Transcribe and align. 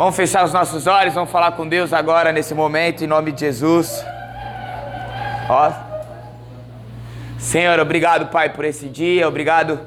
Vamos 0.00 0.16
fechar 0.16 0.46
os 0.46 0.52
nossos 0.54 0.86
olhos, 0.86 1.12
vamos 1.12 1.30
falar 1.30 1.52
com 1.52 1.68
Deus 1.68 1.92
agora 1.92 2.32
nesse 2.32 2.54
momento, 2.54 3.04
em 3.04 3.06
nome 3.06 3.32
de 3.32 3.40
Jesus. 3.40 4.02
Ó. 5.46 5.70
Senhor, 7.38 7.78
obrigado, 7.78 8.30
Pai, 8.30 8.48
por 8.48 8.64
esse 8.64 8.86
dia, 8.86 9.28
obrigado 9.28 9.78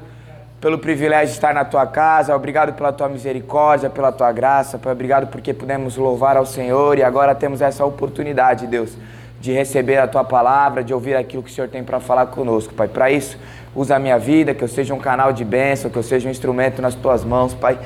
pelo 0.61 0.77
privilégio 0.77 1.29
de 1.29 1.33
estar 1.33 1.51
na 1.51 1.65
tua 1.65 1.87
casa, 1.87 2.35
obrigado 2.35 2.73
pela 2.73 2.93
tua 2.93 3.09
misericórdia, 3.09 3.89
pela 3.89 4.11
tua 4.11 4.31
graça, 4.31 4.77
Pai, 4.77 4.93
obrigado 4.93 5.31
porque 5.31 5.51
pudemos 5.51 5.97
louvar 5.97 6.37
ao 6.37 6.45
Senhor 6.45 6.95
e 6.99 7.01
agora 7.01 7.33
temos 7.33 7.59
essa 7.59 7.83
oportunidade, 7.83 8.67
Deus, 8.67 8.95
de 9.41 9.51
receber 9.51 9.97
a 9.97 10.05
tua 10.05 10.23
palavra, 10.23 10.83
de 10.83 10.93
ouvir 10.93 11.15
aquilo 11.15 11.41
que 11.41 11.49
o 11.49 11.53
Senhor 11.53 11.67
tem 11.71 11.83
para 11.83 11.99
falar 11.99 12.27
conosco, 12.27 12.71
Pai. 12.75 12.87
Para 12.87 13.09
isso, 13.09 13.35
usa 13.75 13.95
a 13.95 13.99
minha 13.99 14.19
vida, 14.19 14.53
que 14.53 14.63
eu 14.63 14.67
seja 14.67 14.93
um 14.93 14.99
canal 14.99 15.33
de 15.33 15.43
bênção, 15.43 15.89
que 15.89 15.97
eu 15.97 16.03
seja 16.03 16.27
um 16.27 16.31
instrumento 16.31 16.83
nas 16.83 16.93
tuas 16.93 17.25
mãos, 17.25 17.55
Pai 17.55 17.79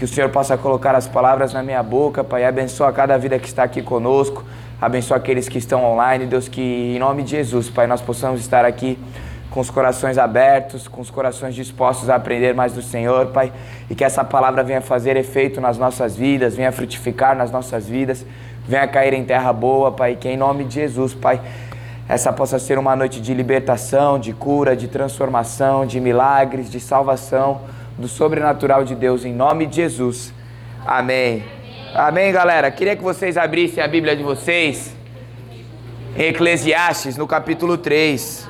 que 0.00 0.04
o 0.06 0.08
Senhor 0.08 0.30
possa 0.30 0.56
colocar 0.56 0.94
as 0.94 1.06
palavras 1.06 1.52
na 1.52 1.62
minha 1.62 1.82
boca, 1.82 2.24
Pai. 2.24 2.46
Abençoa 2.46 2.90
cada 2.90 3.18
vida 3.18 3.38
que 3.38 3.46
está 3.46 3.64
aqui 3.64 3.82
conosco. 3.82 4.42
Abençoa 4.80 5.18
aqueles 5.18 5.46
que 5.46 5.58
estão 5.58 5.84
online, 5.84 6.24
Deus, 6.24 6.48
que 6.48 6.94
em 6.96 6.98
nome 6.98 7.22
de 7.22 7.32
Jesus, 7.32 7.68
Pai, 7.68 7.86
nós 7.86 8.00
possamos 8.00 8.40
estar 8.40 8.64
aqui 8.64 8.98
com 9.50 9.60
os 9.60 9.68
corações 9.68 10.16
abertos, 10.16 10.88
com 10.88 11.02
os 11.02 11.10
corações 11.10 11.54
dispostos 11.54 12.08
a 12.08 12.14
aprender 12.14 12.54
mais 12.54 12.72
do 12.72 12.80
Senhor, 12.80 13.26
Pai, 13.26 13.52
e 13.90 13.94
que 13.94 14.02
essa 14.02 14.24
palavra 14.24 14.62
venha 14.62 14.80
fazer 14.80 15.18
efeito 15.18 15.60
nas 15.60 15.76
nossas 15.76 16.16
vidas, 16.16 16.56
venha 16.56 16.72
frutificar 16.72 17.36
nas 17.36 17.50
nossas 17.50 17.86
vidas, 17.86 18.24
venha 18.66 18.88
cair 18.88 19.12
em 19.12 19.22
terra 19.22 19.52
boa, 19.52 19.92
Pai, 19.92 20.16
que 20.16 20.30
em 20.30 20.36
nome 20.36 20.64
de 20.64 20.76
Jesus, 20.76 21.12
Pai, 21.12 21.42
essa 22.08 22.32
possa 22.32 22.58
ser 22.58 22.78
uma 22.78 22.96
noite 22.96 23.20
de 23.20 23.34
libertação, 23.34 24.18
de 24.18 24.32
cura, 24.32 24.74
de 24.74 24.88
transformação, 24.88 25.84
de 25.84 26.00
milagres, 26.00 26.70
de 26.70 26.80
salvação 26.80 27.60
do 28.00 28.08
sobrenatural 28.08 28.82
de 28.82 28.94
Deus 28.94 29.26
em 29.26 29.34
nome 29.34 29.66
de 29.66 29.76
Jesus. 29.76 30.32
Amém. 30.86 31.44
Amém, 31.94 32.32
galera. 32.32 32.70
Queria 32.70 32.96
que 32.96 33.02
vocês 33.02 33.36
abrissem 33.36 33.84
a 33.84 33.86
Bíblia 33.86 34.16
de 34.16 34.22
vocês 34.22 34.96
em 36.16 36.22
Eclesiastes, 36.24 37.18
no 37.18 37.26
capítulo 37.26 37.76
3. 37.76 38.48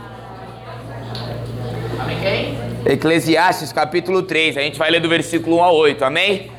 Amém. 1.98 2.58
Eclesiastes, 2.86 3.72
capítulo 3.72 4.22
3. 4.22 4.56
A 4.56 4.60
gente 4.60 4.78
vai 4.78 4.88
ler 4.88 5.00
do 5.00 5.08
versículo 5.08 5.56
1 5.56 5.64
a 5.64 5.72
8. 5.72 6.04
Amém? 6.04 6.52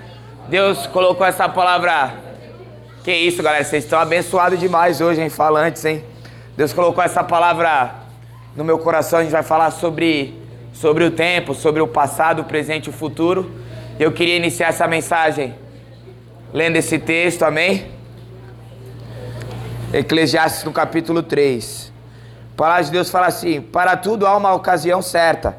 Deus 0.50 0.86
colocou 0.88 1.26
essa 1.26 1.48
palavra. 1.48 2.14
Que 3.06 3.14
isso, 3.14 3.42
galera. 3.42 3.64
Vocês 3.64 3.86
estão 3.86 4.00
abençoados 4.00 4.60
demais 4.60 5.00
hoje, 5.00 5.22
hein? 5.22 5.30
Falantes, 5.30 5.86
hein? 5.86 6.04
Deus 6.58 6.74
colocou 6.74 7.02
essa 7.02 7.24
palavra 7.24 7.96
no 8.54 8.66
meu 8.66 8.78
coração. 8.80 9.20
A 9.20 9.22
gente 9.24 9.32
vai 9.32 9.44
falar 9.44 9.72
sobre 9.72 10.41
sobre 10.82 11.04
o 11.04 11.12
tempo, 11.12 11.54
sobre 11.54 11.80
o 11.80 11.88
passado, 11.88 12.42
o 12.42 12.46
presente 12.46 12.88
e 12.88 12.90
o 12.90 12.94
futuro. 12.94 13.52
Eu 14.00 14.12
queria 14.12 14.36
iniciar 14.36 14.70
essa 14.70 14.88
mensagem 14.88 15.54
lendo 16.52 16.76
esse 16.76 16.98
texto, 16.98 17.44
amém? 17.44 17.86
Eclesiastes 19.94 20.64
no 20.64 20.72
capítulo 20.72 21.22
3. 21.22 21.94
A 22.54 22.58
palavra 22.58 22.84
de 22.86 22.92
Deus 22.92 23.12
fala 23.12 23.28
assim: 23.28 23.62
Para 23.62 23.96
tudo 23.96 24.26
há 24.26 24.36
uma 24.36 24.56
ocasião 24.56 25.04
certa, 25.04 25.56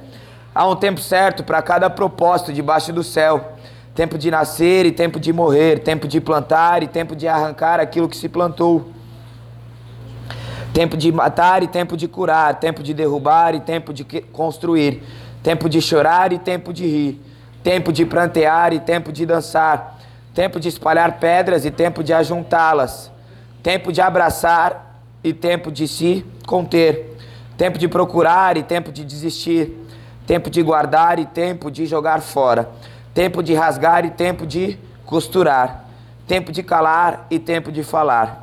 há 0.52 0.66
um 0.66 0.74
tempo 0.74 0.98
certo 0.98 1.44
para 1.44 1.62
cada 1.62 1.88
propósito 1.88 2.52
debaixo 2.52 2.92
do 2.92 3.04
céu. 3.04 3.52
Tempo 3.94 4.18
de 4.18 4.28
nascer 4.28 4.86
e 4.86 4.90
tempo 4.90 5.20
de 5.20 5.32
morrer, 5.32 5.80
tempo 5.80 6.08
de 6.08 6.20
plantar 6.20 6.82
e 6.82 6.88
tempo 6.88 7.14
de 7.14 7.28
arrancar 7.28 7.78
aquilo 7.78 8.08
que 8.08 8.16
se 8.16 8.28
plantou 8.28 8.90
Tempo 10.72 10.96
de 10.96 11.12
matar 11.12 11.62
e 11.62 11.66
tempo 11.66 11.98
de 11.98 12.08
curar, 12.08 12.58
tempo 12.58 12.82
de 12.82 12.94
derrubar 12.94 13.54
e 13.54 13.60
tempo 13.60 13.92
de 13.92 14.04
construir, 14.04 15.02
tempo 15.42 15.68
de 15.68 15.82
chorar 15.82 16.32
e 16.32 16.38
tempo 16.38 16.72
de 16.72 16.86
rir, 16.86 17.20
tempo 17.62 17.92
de 17.92 18.06
prantear 18.06 18.72
e 18.72 18.80
tempo 18.80 19.12
de 19.12 19.26
dançar, 19.26 19.98
tempo 20.32 20.58
de 20.58 20.68
espalhar 20.68 21.18
pedras 21.18 21.66
e 21.66 21.70
tempo 21.70 22.02
de 22.02 22.14
ajuntá-las, 22.14 23.12
tempo 23.62 23.92
de 23.92 24.00
abraçar 24.00 24.98
e 25.22 25.34
tempo 25.34 25.70
de 25.70 25.86
se 25.86 26.24
conter, 26.46 27.18
tempo 27.58 27.78
de 27.78 27.86
procurar 27.86 28.56
e 28.56 28.62
tempo 28.62 28.90
de 28.90 29.04
desistir, 29.04 29.76
tempo 30.26 30.48
de 30.48 30.62
guardar 30.62 31.18
e 31.18 31.26
tempo 31.26 31.70
de 31.70 31.84
jogar 31.84 32.22
fora, 32.22 32.70
tempo 33.12 33.42
de 33.42 33.52
rasgar 33.52 34.06
e 34.06 34.10
tempo 34.10 34.46
de 34.46 34.78
costurar, 35.04 35.84
tempo 36.26 36.50
de 36.50 36.62
calar 36.62 37.26
e 37.30 37.38
tempo 37.38 37.70
de 37.70 37.82
falar 37.82 38.41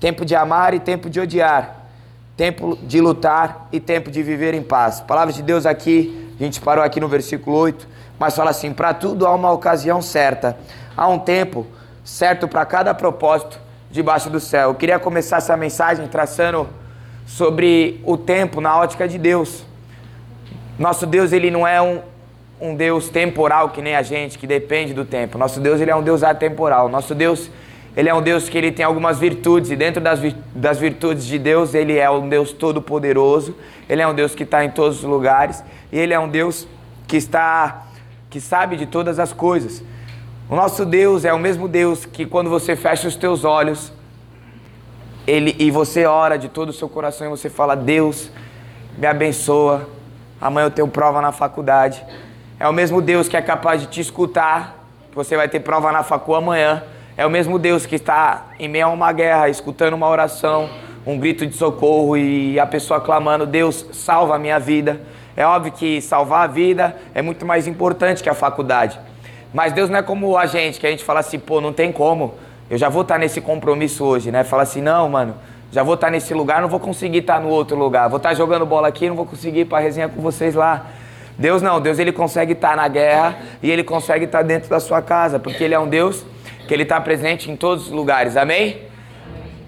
tempo 0.00 0.24
de 0.24 0.34
amar 0.34 0.72
e 0.72 0.80
tempo 0.80 1.10
de 1.10 1.20
odiar, 1.20 1.86
tempo 2.36 2.76
de 2.82 3.00
lutar 3.00 3.68
e 3.70 3.78
tempo 3.78 4.10
de 4.10 4.22
viver 4.22 4.54
em 4.54 4.62
paz. 4.62 5.00
Palavra 5.00 5.32
de 5.32 5.42
Deus 5.42 5.66
aqui, 5.66 6.34
a 6.40 6.42
gente 6.42 6.60
parou 6.60 6.82
aqui 6.82 6.98
no 6.98 7.06
versículo 7.06 7.56
8, 7.58 7.86
mas 8.18 8.34
fala 8.34 8.50
assim: 8.50 8.72
para 8.72 8.94
tudo 8.94 9.26
há 9.26 9.34
uma 9.34 9.52
ocasião 9.52 10.00
certa, 10.00 10.56
há 10.96 11.06
um 11.06 11.18
tempo 11.18 11.66
certo 12.02 12.48
para 12.48 12.64
cada 12.64 12.94
propósito 12.94 13.60
debaixo 13.90 14.30
do 14.30 14.40
céu. 14.40 14.70
Eu 14.70 14.74
queria 14.74 14.98
começar 14.98 15.36
essa 15.36 15.56
mensagem 15.56 16.08
traçando 16.08 16.66
sobre 17.26 18.00
o 18.04 18.16
tempo 18.16 18.60
na 18.60 18.76
ótica 18.76 19.06
de 19.06 19.18
Deus. 19.18 19.64
Nosso 20.78 21.06
Deus, 21.06 21.32
ele 21.32 21.50
não 21.50 21.66
é 21.68 21.80
um, 21.80 22.00
um 22.60 22.74
Deus 22.74 23.08
temporal 23.08 23.68
que 23.70 23.82
nem 23.82 23.94
a 23.94 24.02
gente, 24.02 24.38
que 24.38 24.46
depende 24.46 24.94
do 24.94 25.04
tempo. 25.04 25.36
Nosso 25.36 25.60
Deus, 25.60 25.80
ele 25.80 25.90
é 25.90 25.96
um 25.96 26.02
Deus 26.02 26.22
atemporal. 26.22 26.88
Nosso 26.88 27.14
Deus, 27.14 27.50
ele 27.96 28.08
é 28.08 28.14
um 28.14 28.22
Deus 28.22 28.48
que 28.48 28.56
ele 28.56 28.70
tem 28.70 28.84
algumas 28.84 29.18
virtudes, 29.18 29.70
e 29.70 29.76
dentro 29.76 30.00
das, 30.00 30.20
das 30.54 30.78
virtudes 30.78 31.24
de 31.24 31.38
Deus, 31.38 31.74
ele 31.74 31.98
é 31.98 32.08
um 32.10 32.28
Deus 32.28 32.52
todo-poderoso, 32.52 33.56
ele 33.88 34.00
é 34.00 34.06
um 34.06 34.14
Deus 34.14 34.34
que 34.34 34.44
está 34.44 34.64
em 34.64 34.70
todos 34.70 34.98
os 34.98 35.04
lugares, 35.04 35.64
e 35.90 35.98
ele 35.98 36.14
é 36.14 36.18
um 36.18 36.28
Deus 36.28 36.68
que 37.08 37.16
está, 37.16 37.86
que 38.28 38.40
sabe 38.40 38.76
de 38.76 38.86
todas 38.86 39.18
as 39.18 39.32
coisas. 39.32 39.82
O 40.48 40.54
nosso 40.54 40.84
Deus 40.84 41.24
é 41.24 41.32
o 41.32 41.38
mesmo 41.38 41.66
Deus 41.66 42.04
que 42.04 42.24
quando 42.26 42.48
você 42.48 42.76
fecha 42.76 43.08
os 43.08 43.16
teus 43.16 43.44
olhos, 43.44 43.92
ele, 45.26 45.54
e 45.58 45.70
você 45.70 46.06
ora 46.06 46.38
de 46.38 46.48
todo 46.48 46.70
o 46.70 46.72
seu 46.72 46.88
coração 46.88 47.26
e 47.26 47.30
você 47.30 47.50
fala, 47.50 47.76
Deus, 47.76 48.30
me 48.96 49.06
abençoa, 49.06 49.88
amanhã 50.40 50.66
eu 50.66 50.70
tenho 50.70 50.88
prova 50.88 51.20
na 51.20 51.32
faculdade. 51.32 52.04
É 52.58 52.68
o 52.68 52.72
mesmo 52.72 53.00
Deus 53.00 53.28
que 53.28 53.36
é 53.36 53.42
capaz 53.42 53.80
de 53.80 53.86
te 53.88 54.00
escutar, 54.00 54.84
você 55.14 55.36
vai 55.36 55.48
ter 55.48 55.60
prova 55.60 55.90
na 55.92 56.02
facu 56.02 56.34
amanhã, 56.34 56.82
é 57.20 57.26
o 57.26 57.28
mesmo 57.28 57.58
Deus 57.58 57.84
que 57.84 57.96
está 57.96 58.46
em 58.58 58.66
meio 58.66 58.86
a 58.86 58.88
uma 58.88 59.12
guerra, 59.12 59.50
escutando 59.50 59.92
uma 59.92 60.08
oração, 60.08 60.70
um 61.06 61.18
grito 61.18 61.46
de 61.46 61.54
socorro 61.54 62.16
e 62.16 62.58
a 62.58 62.64
pessoa 62.64 62.98
clamando: 62.98 63.44
Deus, 63.44 63.84
salva 63.92 64.36
a 64.36 64.38
minha 64.38 64.58
vida. 64.58 65.02
É 65.36 65.44
óbvio 65.44 65.70
que 65.70 66.00
salvar 66.00 66.44
a 66.44 66.46
vida 66.46 66.96
é 67.14 67.20
muito 67.20 67.44
mais 67.44 67.66
importante 67.66 68.22
que 68.22 68.30
a 68.30 68.32
faculdade. 68.32 68.98
Mas 69.52 69.74
Deus 69.74 69.90
não 69.90 69.98
é 69.98 70.02
como 70.02 70.34
a 70.34 70.46
gente, 70.46 70.80
que 70.80 70.86
a 70.86 70.90
gente 70.90 71.04
fala 71.04 71.20
assim, 71.20 71.38
pô, 71.38 71.60
não 71.60 71.74
tem 71.74 71.92
como. 71.92 72.36
Eu 72.70 72.78
já 72.78 72.88
vou 72.88 73.02
estar 73.02 73.18
nesse 73.18 73.42
compromisso 73.42 74.02
hoje, 74.02 74.30
né? 74.30 74.42
Fala 74.42 74.62
assim, 74.62 74.80
não, 74.80 75.06
mano, 75.10 75.34
já 75.70 75.82
vou 75.82 75.96
estar 75.96 76.10
nesse 76.10 76.32
lugar, 76.32 76.62
não 76.62 76.70
vou 76.70 76.80
conseguir 76.80 77.18
estar 77.18 77.38
no 77.38 77.48
outro 77.48 77.76
lugar. 77.76 78.08
Vou 78.08 78.16
estar 78.16 78.32
jogando 78.32 78.64
bola 78.64 78.88
aqui, 78.88 79.10
não 79.10 79.16
vou 79.16 79.26
conseguir 79.26 79.60
ir 79.60 79.64
para 79.66 79.78
resenha 79.78 80.08
com 80.08 80.22
vocês 80.22 80.54
lá. 80.54 80.86
Deus 81.36 81.60
não, 81.60 81.82
Deus 81.82 81.98
ele 81.98 82.12
consegue 82.12 82.54
estar 82.54 82.74
na 82.74 82.88
guerra 82.88 83.36
e 83.62 83.70
ele 83.70 83.84
consegue 83.84 84.24
estar 84.24 84.40
dentro 84.40 84.70
da 84.70 84.80
sua 84.80 85.02
casa, 85.02 85.38
porque 85.38 85.62
ele 85.62 85.74
é 85.74 85.78
um 85.78 85.86
Deus 85.86 86.24
que 86.70 86.74
Ele 86.74 86.84
está 86.84 87.00
presente 87.00 87.50
em 87.50 87.56
todos 87.56 87.86
os 87.86 87.90
lugares, 87.90 88.36
amém? 88.36 88.82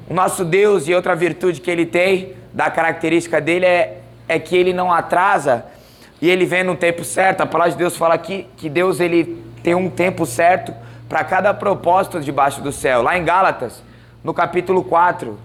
O 0.09 0.15
nosso 0.15 0.45
Deus 0.45 0.87
e 0.87 0.95
outra 0.95 1.17
virtude 1.17 1.61
que 1.61 1.69
Ele 1.69 1.85
tem, 1.85 2.35
da 2.53 2.71
característica 2.71 3.41
dele, 3.41 3.67
é, 3.67 4.03
é 4.29 4.39
que 4.39 4.57
Ele 4.57 4.73
não 4.73 4.93
atrasa 4.93 5.67
e 6.21 6.31
Ele 6.31 6.47
vem 6.47 6.63
no 6.63 6.77
tempo 6.77 7.03
certo. 7.03 7.41
A 7.41 7.47
palavra 7.47 7.73
de 7.73 7.79
Deus 7.79 7.97
fala 7.97 8.15
aqui 8.15 8.47
que 8.57 8.69
Deus 8.69 9.01
ele 9.01 9.45
tem 9.65 9.75
um 9.75 9.91
tempo 9.91 10.25
certo 10.25 10.73
para 11.09 11.25
cada 11.25 11.53
propósito 11.53 12.21
debaixo 12.21 12.61
do 12.61 12.71
céu. 12.71 13.03
Lá 13.03 13.19
em 13.19 13.25
Gálatas, 13.25 13.83
no 14.23 14.33
capítulo 14.33 14.85
4, 14.85 15.37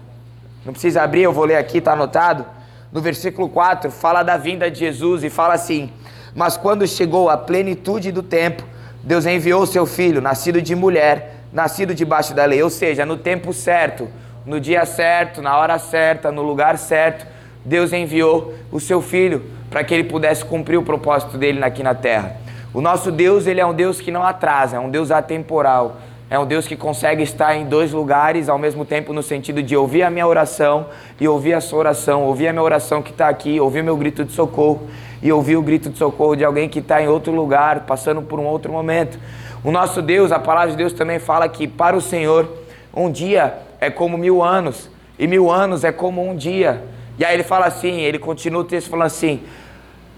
não 0.64 0.72
precisa 0.72 1.02
abrir, 1.02 1.22
eu 1.22 1.32
vou 1.32 1.44
ler 1.44 1.56
aqui, 1.56 1.78
está 1.78 1.94
anotado. 1.94 2.46
No 2.92 3.00
versículo 3.00 3.48
4, 3.48 3.90
fala 3.90 4.22
da 4.22 4.36
vinda 4.36 4.70
de 4.70 4.78
Jesus 4.78 5.24
e 5.24 5.28
fala 5.28 5.54
assim: 5.54 5.90
Mas 6.36 6.56
quando 6.56 6.86
chegou 6.86 7.28
a 7.28 7.36
plenitude 7.36 8.12
do 8.12 8.22
tempo, 8.22 8.62
Deus 9.02 9.26
enviou 9.26 9.66
seu 9.66 9.86
filho, 9.86 10.22
nascido 10.22 10.62
de 10.62 10.76
mulher 10.76 11.34
nascido 11.52 11.94
debaixo 11.94 12.34
da 12.34 12.44
lei, 12.44 12.62
ou 12.62 12.70
seja, 12.70 13.06
no 13.06 13.16
tempo 13.16 13.52
certo, 13.52 14.08
no 14.44 14.60
dia 14.60 14.84
certo, 14.86 15.42
na 15.42 15.56
hora 15.56 15.78
certa, 15.78 16.32
no 16.32 16.42
lugar 16.42 16.78
certo, 16.78 17.26
Deus 17.64 17.92
enviou 17.92 18.54
o 18.72 18.80
seu 18.80 19.02
filho 19.02 19.44
para 19.70 19.84
que 19.84 19.92
ele 19.92 20.04
pudesse 20.04 20.44
cumprir 20.44 20.78
o 20.78 20.82
propósito 20.82 21.36
dele 21.36 21.62
aqui 21.62 21.82
na 21.82 21.94
terra. 21.94 22.36
O 22.72 22.80
nosso 22.80 23.10
Deus, 23.10 23.46
ele 23.46 23.60
é 23.60 23.66
um 23.66 23.74
Deus 23.74 24.00
que 24.00 24.10
não 24.10 24.22
atrasa, 24.22 24.76
é 24.76 24.80
um 24.80 24.90
Deus 24.90 25.10
atemporal. 25.10 25.96
É 26.30 26.38
um 26.38 26.44
Deus 26.44 26.66
que 26.66 26.76
consegue 26.76 27.22
estar 27.22 27.56
em 27.56 27.64
dois 27.64 27.90
lugares 27.90 28.50
ao 28.50 28.58
mesmo 28.58 28.84
tempo, 28.84 29.14
no 29.14 29.22
sentido 29.22 29.62
de 29.62 29.74
ouvir 29.74 30.02
a 30.02 30.10
minha 30.10 30.26
oração 30.26 30.86
e 31.18 31.26
ouvir 31.26 31.54
a 31.54 31.60
sua 31.60 31.78
oração, 31.78 32.24
ouvir 32.24 32.48
a 32.48 32.52
minha 32.52 32.62
oração 32.62 33.00
que 33.00 33.10
está 33.10 33.30
aqui, 33.30 33.58
ouvir 33.58 33.82
meu 33.82 33.96
grito 33.96 34.26
de 34.26 34.32
socorro 34.32 34.82
e 35.22 35.32
ouvir 35.32 35.56
o 35.56 35.62
grito 35.62 35.88
de 35.88 35.96
socorro 35.96 36.36
de 36.36 36.44
alguém 36.44 36.68
que 36.68 36.80
está 36.80 37.00
em 37.00 37.08
outro 37.08 37.32
lugar, 37.32 37.86
passando 37.86 38.20
por 38.20 38.38
um 38.38 38.44
outro 38.44 38.70
momento. 38.70 39.18
O 39.64 39.70
nosso 39.70 40.00
Deus, 40.00 40.30
a 40.30 40.38
palavra 40.38 40.70
de 40.70 40.76
Deus 40.76 40.92
também 40.92 41.18
fala 41.18 41.48
que 41.48 41.66
para 41.66 41.96
o 41.96 42.00
Senhor 42.00 42.48
um 42.94 43.10
dia 43.10 43.54
é 43.80 43.90
como 43.90 44.16
mil 44.16 44.42
anos 44.42 44.88
e 45.18 45.26
mil 45.26 45.50
anos 45.50 45.82
é 45.84 45.90
como 45.90 46.26
um 46.26 46.36
dia. 46.36 46.82
E 47.18 47.24
aí 47.24 47.34
ele 47.34 47.42
fala 47.42 47.66
assim, 47.66 48.00
ele 48.00 48.18
continua 48.18 48.60
o 48.60 48.64
texto 48.64 48.88
falando 48.88 49.06
assim: 49.06 49.40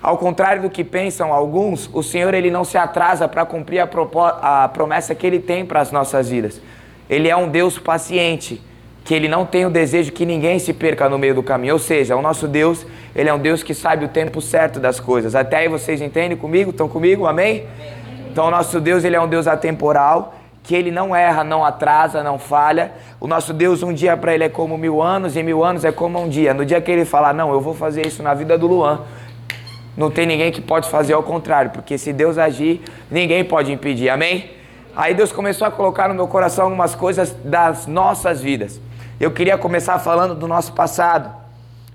Ao 0.02 0.18
contrário 0.18 0.62
do 0.62 0.70
que 0.70 0.84
pensam 0.84 1.32
alguns, 1.32 1.88
o 1.92 2.02
Senhor 2.02 2.34
ele 2.34 2.50
não 2.50 2.64
se 2.64 2.76
atrasa 2.76 3.26
para 3.26 3.46
cumprir 3.46 3.80
a, 3.80 3.88
a 4.64 4.68
promessa 4.68 5.14
que 5.14 5.26
ele 5.26 5.38
tem 5.38 5.64
para 5.64 5.80
as 5.80 5.90
nossas 5.90 6.28
vidas. 6.28 6.60
Ele 7.08 7.28
é 7.28 7.36
um 7.36 7.48
Deus 7.48 7.78
paciente, 7.78 8.60
que 9.04 9.14
ele 9.14 9.26
não 9.26 9.46
tem 9.46 9.64
o 9.64 9.70
desejo 9.70 10.12
que 10.12 10.26
ninguém 10.26 10.58
se 10.58 10.74
perca 10.74 11.08
no 11.08 11.18
meio 11.18 11.34
do 11.34 11.42
caminho. 11.42 11.72
Ou 11.72 11.78
seja, 11.78 12.14
o 12.14 12.22
nosso 12.22 12.46
Deus, 12.46 12.86
ele 13.16 13.28
é 13.28 13.34
um 13.34 13.38
Deus 13.38 13.62
que 13.62 13.72
sabe 13.72 14.04
o 14.04 14.08
tempo 14.08 14.40
certo 14.42 14.78
das 14.78 15.00
coisas. 15.00 15.34
Até 15.34 15.56
aí 15.56 15.68
vocês 15.68 16.02
entendem 16.02 16.36
comigo? 16.36 16.70
Estão 16.70 16.88
comigo? 16.88 17.26
Amém? 17.26 17.66
Então 18.30 18.46
o 18.46 18.50
nosso 18.50 18.80
Deus, 18.80 19.02
ele 19.02 19.16
é 19.16 19.20
um 19.20 19.26
Deus 19.26 19.48
atemporal, 19.48 20.34
que 20.62 20.74
ele 20.74 20.92
não 20.92 21.14
erra, 21.16 21.42
não 21.42 21.64
atrasa, 21.64 22.22
não 22.22 22.38
falha. 22.38 22.92
O 23.18 23.26
nosso 23.26 23.52
Deus, 23.52 23.82
um 23.82 23.92
dia 23.92 24.16
para 24.16 24.32
ele 24.32 24.44
é 24.44 24.48
como 24.48 24.78
mil 24.78 25.02
anos, 25.02 25.34
e 25.34 25.42
mil 25.42 25.64
anos 25.64 25.84
é 25.84 25.90
como 25.90 26.20
um 26.22 26.28
dia. 26.28 26.54
No 26.54 26.64
dia 26.64 26.80
que 26.80 26.90
ele 26.92 27.04
falar, 27.04 27.34
não, 27.34 27.52
eu 27.52 27.60
vou 27.60 27.74
fazer 27.74 28.06
isso 28.06 28.22
na 28.22 28.32
vida 28.32 28.56
do 28.56 28.68
Luan, 28.68 29.00
não 29.96 30.12
tem 30.12 30.26
ninguém 30.26 30.52
que 30.52 30.60
pode 30.60 30.88
fazer 30.88 31.12
ao 31.12 31.24
contrário, 31.24 31.72
porque 31.72 31.98
se 31.98 32.12
Deus 32.12 32.38
agir, 32.38 32.80
ninguém 33.10 33.44
pode 33.44 33.72
impedir. 33.72 34.08
Amém? 34.08 34.48
Aí 34.94 35.12
Deus 35.12 35.32
começou 35.32 35.66
a 35.66 35.70
colocar 35.70 36.08
no 36.08 36.14
meu 36.14 36.28
coração 36.28 36.66
algumas 36.66 36.94
coisas 36.94 37.34
das 37.44 37.88
nossas 37.88 38.40
vidas. 38.40 38.80
Eu 39.18 39.32
queria 39.32 39.58
começar 39.58 39.98
falando 39.98 40.36
do 40.36 40.46
nosso 40.46 40.72
passado. 40.72 41.34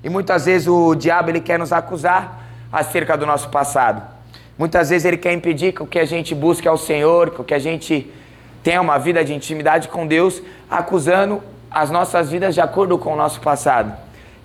E 0.03 0.09
muitas 0.09 0.45
vezes 0.45 0.67
o 0.67 0.93
diabo 0.95 1.29
ele 1.29 1.39
quer 1.39 1.57
nos 1.57 1.71
acusar 1.71 2.41
acerca 2.71 3.15
do 3.15 3.25
nosso 3.25 3.49
passado. 3.49 4.14
Muitas 4.57 4.89
vezes 4.89 5.05
ele 5.05 5.17
quer 5.17 5.33
impedir 5.33 5.73
que 5.73 5.83
o 5.83 5.87
que 5.87 5.99
a 5.99 6.05
gente 6.05 6.33
busque 6.33 6.67
ao 6.67 6.77
Senhor, 6.77 7.31
que 7.31 7.41
o 7.41 7.43
que 7.43 7.53
a 7.53 7.59
gente 7.59 8.11
tenha 8.63 8.81
uma 8.81 8.97
vida 8.97 9.23
de 9.23 9.33
intimidade 9.33 9.87
com 9.89 10.07
Deus, 10.07 10.41
acusando 10.69 11.43
as 11.69 11.91
nossas 11.91 12.31
vidas 12.31 12.55
de 12.55 12.61
acordo 12.61 12.97
com 12.97 13.13
o 13.13 13.15
nosso 13.15 13.41
passado. 13.41 13.93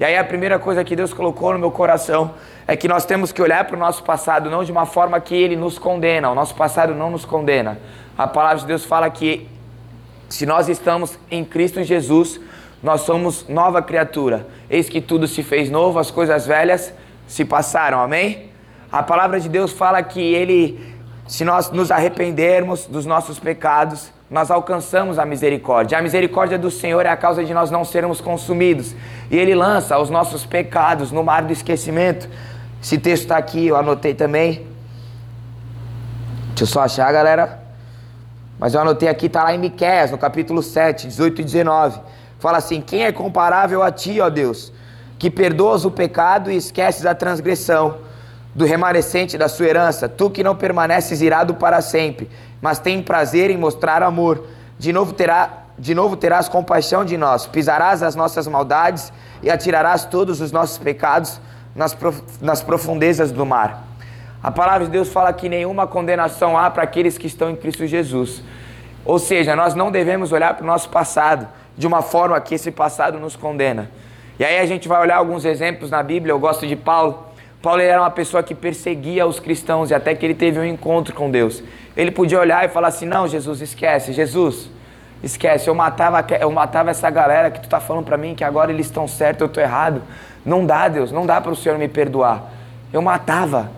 E 0.01 0.05
aí 0.05 0.17
a 0.17 0.25
primeira 0.25 0.59
coisa 0.59 0.83
que 0.83 0.97
Deus 0.97 1.12
colocou 1.12 1.53
no 1.53 1.59
meu 1.59 1.71
coração 1.71 2.33
é 2.67 2.77
que 2.77 2.89
nós 2.89 3.05
temos 3.05 3.31
que 3.31 3.41
olhar 3.41 3.65
para 3.67 3.77
o 3.77 3.79
nosso 3.79 4.03
passado 4.03 4.51
não 4.51 4.65
de 4.65 4.73
uma 4.73 4.85
forma 4.85 5.21
que 5.21 5.35
ele 5.35 5.57
nos 5.57 5.79
condena, 5.79 6.31
o 6.31 6.35
nosso 6.35 6.55
passado 6.55 6.95
não 6.95 7.11
nos 7.11 7.25
condena. 7.25 7.79
A 8.19 8.27
palavra 8.27 8.59
de 8.59 8.67
Deus 8.67 8.85
fala 8.85 9.09
que 9.09 9.49
se 10.29 10.45
nós 10.45 10.69
estamos 10.69 11.19
em 11.31 11.45
Cristo 11.45 11.83
Jesus, 11.85 12.41
nós 12.83 13.03
somos 13.03 13.47
nova 13.49 13.81
criatura. 13.81 14.47
Eis 14.69 14.89
que 14.89 15.01
tudo 15.01 15.27
se 15.29 15.43
fez 15.43 15.71
novo, 15.71 15.99
as 15.99 16.11
coisas 16.11 16.47
velhas 16.47 16.93
se 17.29 17.45
passaram. 17.45 18.01
Amém? 18.01 18.50
A 18.90 19.02
palavra 19.02 19.38
de 19.38 19.48
Deus 19.48 19.72
fala 19.72 20.02
que 20.02 20.20
ele 20.20 20.90
se 21.31 21.44
nós 21.44 21.70
nos 21.70 21.92
arrependermos 21.92 22.87
dos 22.87 23.06
nossos 23.06 23.38
pecados, 23.38 24.10
nós 24.28 24.50
alcançamos 24.50 25.16
a 25.16 25.25
misericórdia. 25.25 25.96
A 25.96 26.02
misericórdia 26.02 26.58
do 26.58 26.72
Senhor 26.72 27.06
é 27.06 27.08
a 27.08 27.16
causa 27.16 27.44
de 27.44 27.54
nós 27.54 27.70
não 27.70 27.84
sermos 27.84 28.20
consumidos. 28.20 28.96
E 29.31 29.38
Ele 29.38 29.54
lança 29.54 29.96
os 29.96 30.10
nossos 30.10 30.44
pecados 30.44 31.12
no 31.12 31.22
mar 31.22 31.42
do 31.42 31.52
esquecimento. 31.52 32.28
Esse 32.82 32.98
texto 32.98 33.22
está 33.22 33.37
aqui, 33.37 33.64
eu 33.64 33.76
anotei 33.76 34.12
também. 34.12 34.66
Deixa 36.48 36.64
eu 36.64 36.66
só 36.66 36.81
achar, 36.81 37.12
galera. 37.12 37.60
Mas 38.58 38.75
eu 38.75 38.81
anotei 38.81 39.08
aqui, 39.08 39.26
está 39.26 39.44
lá 39.44 39.54
em 39.54 39.58
Miqueias, 39.58 40.10
no 40.10 40.19
capítulo 40.19 40.64
7, 40.64 41.06
18 41.06 41.42
e 41.42 41.44
19. 41.44 42.00
Fala 42.40 42.58
assim: 42.58 42.81
Quem 42.81 43.04
é 43.04 43.12
comparável 43.12 43.84
a 43.84 43.92
ti, 43.92 44.20
ó 44.20 44.28
Deus, 44.28 44.72
que 45.16 45.31
perdoas 45.31 45.84
o 45.84 45.92
pecado 45.92 46.50
e 46.50 46.56
esqueces 46.56 47.06
a 47.06 47.14
transgressão 47.14 48.10
do 48.55 48.64
remanescente 48.64 49.38
da 49.38 49.49
sua 49.49 49.67
herança, 49.67 50.08
tu 50.08 50.31
que 50.31 50.43
não 50.43 50.56
permaneces 50.56 51.20
irado 51.20 51.55
para 51.55 51.81
sempre, 51.81 52.29
mas 52.61 52.79
tem 52.79 53.02
prazer 53.02 53.50
em 53.50 53.56
mostrar 53.56 54.02
amor. 54.02 54.44
De 54.79 54.93
novo 54.93 55.12
terá 55.12 55.58
de 55.79 55.94
novo 55.94 56.14
terás 56.14 56.47
compaixão 56.47 57.06
de 57.06 57.17
nós, 57.17 57.47
pisarás 57.47 58.02
as 58.02 58.14
nossas 58.14 58.47
maldades 58.47 59.11
e 59.43 59.50
atirarás 59.50 60.05
todos 60.05 60.43
os 60.43 60.52
nossos 60.52 60.76
pecados 60.76 61.41
nas, 61.75 61.94
prof... 61.94 62.20
nas 62.38 62.62
profundezas 62.62 63.32
do 63.32 63.47
mar. 63.47 63.85
A 64.43 64.50
palavra 64.50 64.85
de 64.85 64.91
Deus 64.91 65.08
fala 65.08 65.32
que 65.32 65.49
nenhuma 65.49 65.87
condenação 65.87 66.56
há 66.56 66.70
para 66.70 66.82
aqueles 66.82 67.17
que 67.17 67.26
estão 67.26 67.49
em 67.49 67.56
Cristo 67.56 67.87
Jesus. 67.87 68.43
Ou 69.06 69.19
seja, 69.19 69.56
nós 69.56 69.75
não 69.75 69.91
devemos 69.91 70.32
olhar 70.32 70.55
para 70.55 70.64
o 70.64 70.67
nosso 70.67 70.91
passado 70.91 71.49
de 71.76 71.87
uma 71.87 72.02
forma 72.02 72.38
que 72.41 72.55
esse 72.55 72.70
passado 72.70 73.19
nos 73.19 73.35
condena. 73.35 73.91
E 74.38 74.44
aí 74.44 74.58
a 74.58 74.67
gente 74.67 74.87
vai 74.87 75.00
olhar 75.00 75.17
alguns 75.17 75.47
exemplos 75.47 75.91
na 75.91 76.02
Bíblia. 76.02 76.32
Eu 76.32 76.38
gosto 76.38 76.67
de 76.67 76.76
Paulo. 76.76 77.30
Paulo 77.62 77.83
era 77.83 78.01
uma 78.01 78.11
pessoa 78.11 78.43
que 78.43 78.55
perseguia 78.55 79.27
os 79.27 79.39
cristãos 79.39 79.91
e 79.91 79.95
até 79.95 80.15
que 80.15 80.25
ele 80.25 80.35
teve 80.35 80.59
um 80.59 80.65
encontro 80.65 81.15
com 81.15 81.31
Deus. 81.31 81.62
Ele 81.95 82.11
podia 82.11 82.41
olhar 82.41 82.65
e 82.65 82.69
falar 82.69 82.89
assim: 82.89 83.05
Não, 83.05 83.29
Jesus, 83.29 83.61
esquece. 83.61 84.12
Jesus, 84.12 84.71
esquece. 85.23 85.69
Eu 85.69 85.75
matava, 85.75 86.25
eu 86.41 86.51
matava 86.51 86.91
essa 86.91 87.11
galera 87.11 87.51
que 87.51 87.61
tu 87.61 87.65
está 87.65 87.79
falando 87.79 88.07
para 88.07 88.17
mim 88.17 88.35
que 88.35 88.45
agora 88.45 88.73
eles 88.73 88.87
estão 88.87 89.07
certos, 89.07 89.43
eu 89.43 89.47
estou 89.47 89.62
errado. 89.62 90.03
Não 90.45 90.65
dá, 90.65 90.89
Deus, 90.89 91.12
não 91.12 91.27
dá 91.27 91.39
para 91.39 91.53
o 91.53 91.57
Senhor 91.57 91.79
me 91.79 91.87
perdoar. 91.87 92.51
Eu 92.93 93.03
matava. 93.03 93.71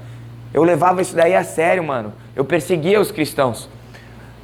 Eu 0.54 0.62
levava 0.62 1.02
isso 1.02 1.16
daí 1.16 1.34
a 1.34 1.42
sério, 1.42 1.82
mano. 1.82 2.12
Eu 2.36 2.44
perseguia 2.44 3.00
os 3.00 3.10
cristãos. 3.10 3.68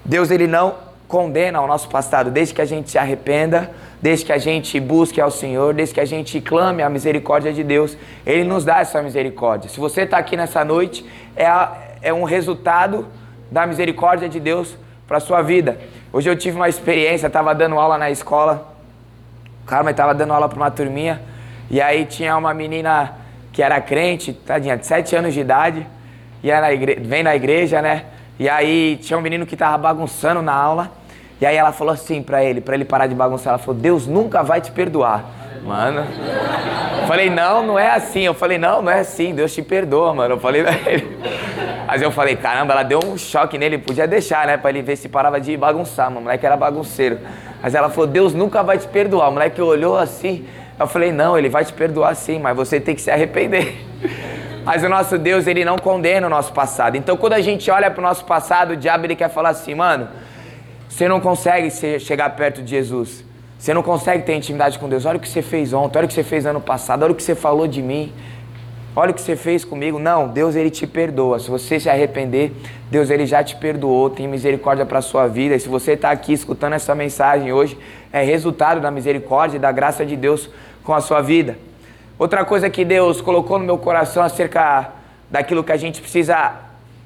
Deus 0.04 0.30
ele 0.30 0.46
não 0.48 0.74
condena 1.06 1.60
o 1.60 1.66
nosso 1.66 1.88
passado, 1.88 2.30
desde 2.30 2.54
que 2.54 2.60
a 2.60 2.64
gente 2.64 2.90
se 2.90 2.98
arrependa, 2.98 3.70
desde 4.00 4.24
que 4.24 4.32
a 4.32 4.38
gente 4.38 4.78
busque 4.78 5.20
ao 5.20 5.30
Senhor, 5.30 5.74
desde 5.74 5.94
que 5.94 6.00
a 6.00 6.04
gente 6.04 6.40
clame 6.40 6.82
a 6.82 6.88
misericórdia 6.88 7.52
de 7.52 7.64
Deus, 7.64 7.96
Ele 8.24 8.44
nos 8.44 8.64
dá 8.64 8.80
essa 8.80 9.02
misericórdia. 9.02 9.68
Se 9.68 9.80
você 9.80 10.02
está 10.02 10.18
aqui 10.18 10.36
nessa 10.36 10.64
noite, 10.64 11.04
é, 11.34 11.46
a, 11.46 11.76
é 12.00 12.12
um 12.12 12.24
resultado 12.24 13.06
da 13.50 13.66
misericórdia 13.66 14.28
de 14.28 14.38
Deus 14.38 14.76
para 15.06 15.16
a 15.16 15.20
sua 15.20 15.42
vida. 15.42 15.78
Hoje 16.12 16.28
eu 16.28 16.36
tive 16.36 16.56
uma 16.56 16.68
experiência, 16.68 17.26
estava 17.26 17.54
dando 17.54 17.78
aula 17.78 17.98
na 17.98 18.10
escola, 18.10 18.74
Carmen 19.66 19.90
estava 19.90 20.14
dando 20.14 20.32
aula 20.32 20.48
para 20.48 20.56
uma 20.56 20.70
turminha, 20.70 21.20
e 21.70 21.80
aí 21.80 22.06
tinha 22.06 22.36
uma 22.36 22.54
menina 22.54 23.12
que 23.52 23.62
era 23.62 23.80
crente, 23.80 24.32
tadinha, 24.32 24.76
de 24.76 24.86
7 24.86 25.16
anos 25.16 25.34
de 25.34 25.40
idade, 25.40 25.86
e 26.42 26.50
era 26.50 26.72
igre... 26.72 26.94
vem 26.94 27.22
na 27.22 27.34
igreja, 27.34 27.82
né? 27.82 28.04
E 28.38 28.48
aí 28.48 28.96
tinha 29.02 29.18
um 29.18 29.20
menino 29.20 29.44
que 29.44 29.56
tava 29.56 29.76
bagunçando 29.76 30.40
na 30.40 30.54
aula. 30.54 30.92
E 31.40 31.46
aí 31.46 31.56
ela 31.56 31.72
falou 31.72 31.92
assim 31.92 32.22
para 32.22 32.42
ele, 32.42 32.60
para 32.60 32.74
ele 32.74 32.84
parar 32.84 33.06
de 33.06 33.14
bagunçar, 33.14 33.52
ela 33.52 33.58
falou: 33.58 33.80
"Deus 33.80 34.06
nunca 34.06 34.42
vai 34.42 34.60
te 34.60 34.70
perdoar". 34.70 35.24
Mano. 35.64 36.04
Falei: 37.06 37.30
"Não, 37.30 37.64
não 37.64 37.78
é 37.78 37.90
assim". 37.90 38.22
Eu 38.22 38.34
falei: 38.34 38.58
"Não, 38.58 38.82
não 38.82 38.90
é 38.90 39.00
assim. 39.00 39.34
Deus 39.34 39.54
te 39.54 39.62
perdoa, 39.62 40.14
mano". 40.14 40.34
Eu 40.34 40.40
falei 40.40 40.62
pra 40.62 40.74
ele. 40.90 41.18
Mas 41.86 42.02
eu 42.02 42.10
falei: 42.10 42.36
"Caramba, 42.36 42.72
ela 42.72 42.82
deu 42.82 43.00
um 43.04 43.16
choque 43.16 43.56
nele, 43.56 43.78
podia 43.78 44.06
deixar, 44.06 44.46
né, 44.46 44.56
para 44.56 44.70
ele 44.70 44.82
ver 44.82 44.96
se 44.96 45.08
parava 45.08 45.40
de 45.40 45.56
bagunçar, 45.56 46.06
mano. 46.06 46.20
O 46.20 46.22
moleque 46.24 46.44
era 46.44 46.56
bagunceiro". 46.56 47.18
Mas 47.62 47.74
ela 47.74 47.88
falou: 47.88 48.06
"Deus 48.06 48.34
nunca 48.34 48.62
vai 48.62 48.78
te 48.78 48.88
perdoar". 48.88 49.28
O 49.28 49.32
moleque 49.32 49.60
olhou 49.60 49.96
assim, 49.96 50.46
eu 50.78 50.86
falei, 50.86 51.10
não, 51.10 51.36
ele 51.36 51.48
vai 51.48 51.64
te 51.64 51.72
perdoar 51.72 52.14
sim, 52.14 52.38
mas 52.38 52.56
você 52.56 52.78
tem 52.78 52.94
que 52.94 53.00
se 53.00 53.10
arrepender. 53.10 53.84
Mas 54.64 54.84
o 54.84 54.88
nosso 54.88 55.18
Deus, 55.18 55.46
ele 55.46 55.64
não 55.64 55.76
condena 55.76 56.26
o 56.26 56.30
nosso 56.30 56.52
passado. 56.52 56.96
Então, 56.96 57.16
quando 57.16 57.32
a 57.32 57.40
gente 57.40 57.68
olha 57.68 57.90
para 57.90 58.00
o 58.00 58.02
nosso 58.02 58.24
passado, 58.24 58.72
o 58.72 58.76
diabo 58.76 59.06
ele 59.06 59.16
quer 59.16 59.28
falar 59.28 59.48
assim, 59.48 59.74
mano, 59.74 60.08
você 60.88 61.06
não 61.08 61.20
consegue 61.20 61.70
chegar 62.00 62.30
perto 62.30 62.62
de 62.62 62.70
Jesus. 62.70 63.24
Você 63.58 63.74
não 63.74 63.82
consegue 63.82 64.24
ter 64.24 64.34
intimidade 64.34 64.78
com 64.78 64.88
Deus. 64.88 65.04
Olha 65.04 65.16
o 65.16 65.20
que 65.20 65.28
você 65.28 65.42
fez 65.42 65.72
ontem, 65.72 65.98
olha 65.98 66.04
o 66.06 66.08
que 66.08 66.14
você 66.14 66.22
fez 66.22 66.46
ano 66.46 66.60
passado, 66.60 67.02
olha 67.02 67.12
o 67.12 67.14
que 67.14 67.22
você 67.22 67.34
falou 67.34 67.66
de 67.66 67.82
mim. 67.82 68.12
Olha 68.96 69.12
o 69.12 69.14
que 69.14 69.20
você 69.20 69.36
fez 69.36 69.64
comigo. 69.64 69.98
Não, 69.98 70.26
Deus 70.26 70.56
ele 70.56 70.70
te 70.70 70.86
perdoa. 70.86 71.38
Se 71.38 71.48
você 71.48 71.78
se 71.78 71.88
arrepender, 71.88 72.52
Deus 72.90 73.10
ele 73.10 73.26
já 73.26 73.44
te 73.44 73.54
perdoou, 73.54 74.10
tem 74.10 74.26
misericórdia 74.26 74.84
para 74.84 75.00
sua 75.00 75.28
vida. 75.28 75.54
E 75.54 75.60
se 75.60 75.68
você 75.68 75.92
está 75.92 76.10
aqui 76.10 76.32
escutando 76.32 76.72
essa 76.72 76.94
mensagem 76.96 77.52
hoje, 77.52 77.78
é 78.12 78.24
resultado 78.24 78.80
da 78.80 78.90
misericórdia 78.90 79.56
e 79.56 79.60
da 79.60 79.70
graça 79.70 80.04
de 80.04 80.16
Deus 80.16 80.50
com 80.82 80.92
a 80.92 81.00
sua 81.00 81.20
vida. 81.20 81.56
Outra 82.18 82.44
coisa 82.44 82.68
que 82.68 82.84
Deus 82.84 83.20
colocou 83.20 83.58
no 83.58 83.64
meu 83.64 83.78
coração 83.78 84.20
acerca 84.20 84.90
daquilo 85.30 85.62
que 85.62 85.70
a 85.70 85.76
gente 85.76 86.00
precisa 86.00 86.56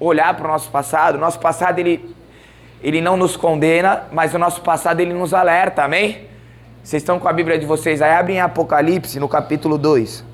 olhar 0.00 0.34
para 0.34 0.46
o 0.46 0.50
nosso 0.50 0.70
passado. 0.70 1.18
Nosso 1.18 1.38
passado 1.40 1.78
ele, 1.78 2.14
ele 2.82 3.00
não 3.00 3.16
nos 3.16 3.36
condena, 3.36 4.04
mas 4.12 4.34
o 4.34 4.38
nosso 4.38 4.60
passado 4.60 5.00
ele 5.00 5.14
nos 5.14 5.32
alerta, 5.32 5.84
amém? 5.84 6.26
Vocês 6.82 7.02
estão 7.02 7.18
com 7.20 7.28
a 7.28 7.32
Bíblia 7.32 7.58
de 7.58 7.64
vocês 7.64 8.02
aí? 8.02 8.10
Abrem 8.10 8.40
Apocalipse 8.40 9.20
no 9.20 9.28
capítulo 9.28 9.78
2. 9.78 10.24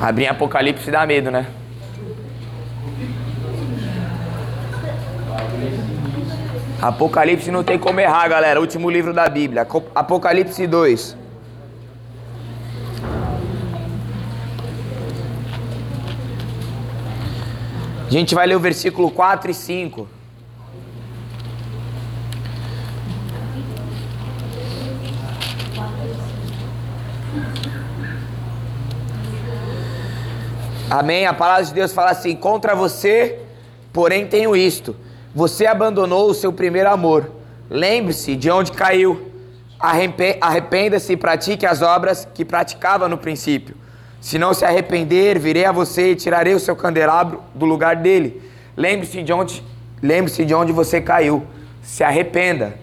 Abrir 0.00 0.24
em 0.24 0.28
Apocalipse 0.28 0.90
dá 0.90 1.04
medo, 1.06 1.30
né? 1.30 1.46
Apocalipse 6.80 7.50
não 7.50 7.64
tem 7.64 7.78
como 7.78 7.98
errar, 7.98 8.28
galera. 8.28 8.60
Último 8.60 8.90
livro 8.90 9.12
da 9.12 9.28
Bíblia. 9.28 9.66
Apocalipse 9.94 10.66
2. 10.66 11.16
A 18.06 18.10
gente 18.10 18.34
vai 18.34 18.46
ler 18.46 18.54
o 18.54 18.60
versículo 18.60 19.10
4 19.10 19.50
e 19.50 19.54
5. 19.54 20.08
Amém? 30.88 31.26
A 31.26 31.34
palavra 31.34 31.64
de 31.64 31.74
Deus 31.74 31.92
fala 31.92 32.10
assim: 32.10 32.36
contra 32.36 32.74
você, 32.74 33.40
porém 33.92 34.26
tenho 34.26 34.54
isto 34.54 34.96
você 35.36 35.66
abandonou 35.66 36.30
o 36.30 36.34
seu 36.34 36.50
primeiro 36.50 36.88
amor. 36.88 37.30
Lembre-se 37.68 38.34
de 38.34 38.50
onde 38.50 38.72
caiu. 38.72 39.30
Arrependa-se 39.78 41.12
e 41.12 41.16
pratique 41.16 41.66
as 41.66 41.82
obras 41.82 42.26
que 42.32 42.42
praticava 42.42 43.06
no 43.06 43.18
princípio. 43.18 43.76
Se 44.26 44.40
não 44.40 44.52
se 44.52 44.64
arrepender, 44.64 45.38
virei 45.38 45.64
a 45.64 45.70
você 45.70 46.10
e 46.10 46.16
tirarei 46.16 46.52
o 46.52 46.58
seu 46.58 46.74
candelabro 46.74 47.44
do 47.54 47.64
lugar 47.64 47.94
dele. 47.94 48.42
Lembre-se 48.76 49.22
de 49.22 49.32
onde, 49.32 49.62
lembre-se 50.02 50.44
de 50.44 50.52
onde 50.52 50.72
você 50.72 51.00
caiu. 51.00 51.46
Se 51.80 52.02
arrependa 52.02 52.76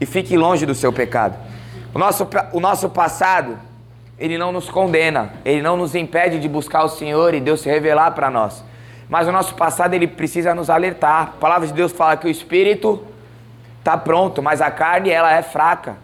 e 0.00 0.06
fique 0.06 0.38
longe 0.38 0.64
do 0.64 0.74
seu 0.74 0.90
pecado. 0.90 1.36
O 1.92 1.98
nosso, 1.98 2.26
o 2.54 2.60
nosso 2.60 2.88
passado, 2.88 3.58
ele 4.18 4.38
não 4.38 4.52
nos 4.52 4.70
condena, 4.70 5.34
ele 5.44 5.60
não 5.60 5.76
nos 5.76 5.94
impede 5.94 6.40
de 6.40 6.48
buscar 6.48 6.82
o 6.82 6.88
Senhor 6.88 7.34
e 7.34 7.40
Deus 7.40 7.60
se 7.60 7.68
revelar 7.68 8.12
para 8.12 8.30
nós. 8.30 8.64
Mas 9.06 9.28
o 9.28 9.32
nosso 9.32 9.54
passado, 9.56 9.92
ele 9.92 10.06
precisa 10.06 10.54
nos 10.54 10.70
alertar. 10.70 11.22
A 11.24 11.26
palavra 11.26 11.68
de 11.68 11.74
Deus 11.74 11.92
fala 11.92 12.16
que 12.16 12.26
o 12.26 12.30
espírito 12.30 13.04
está 13.80 13.98
pronto, 13.98 14.42
mas 14.42 14.62
a 14.62 14.70
carne, 14.70 15.10
ela 15.10 15.30
é 15.30 15.42
fraca. 15.42 15.98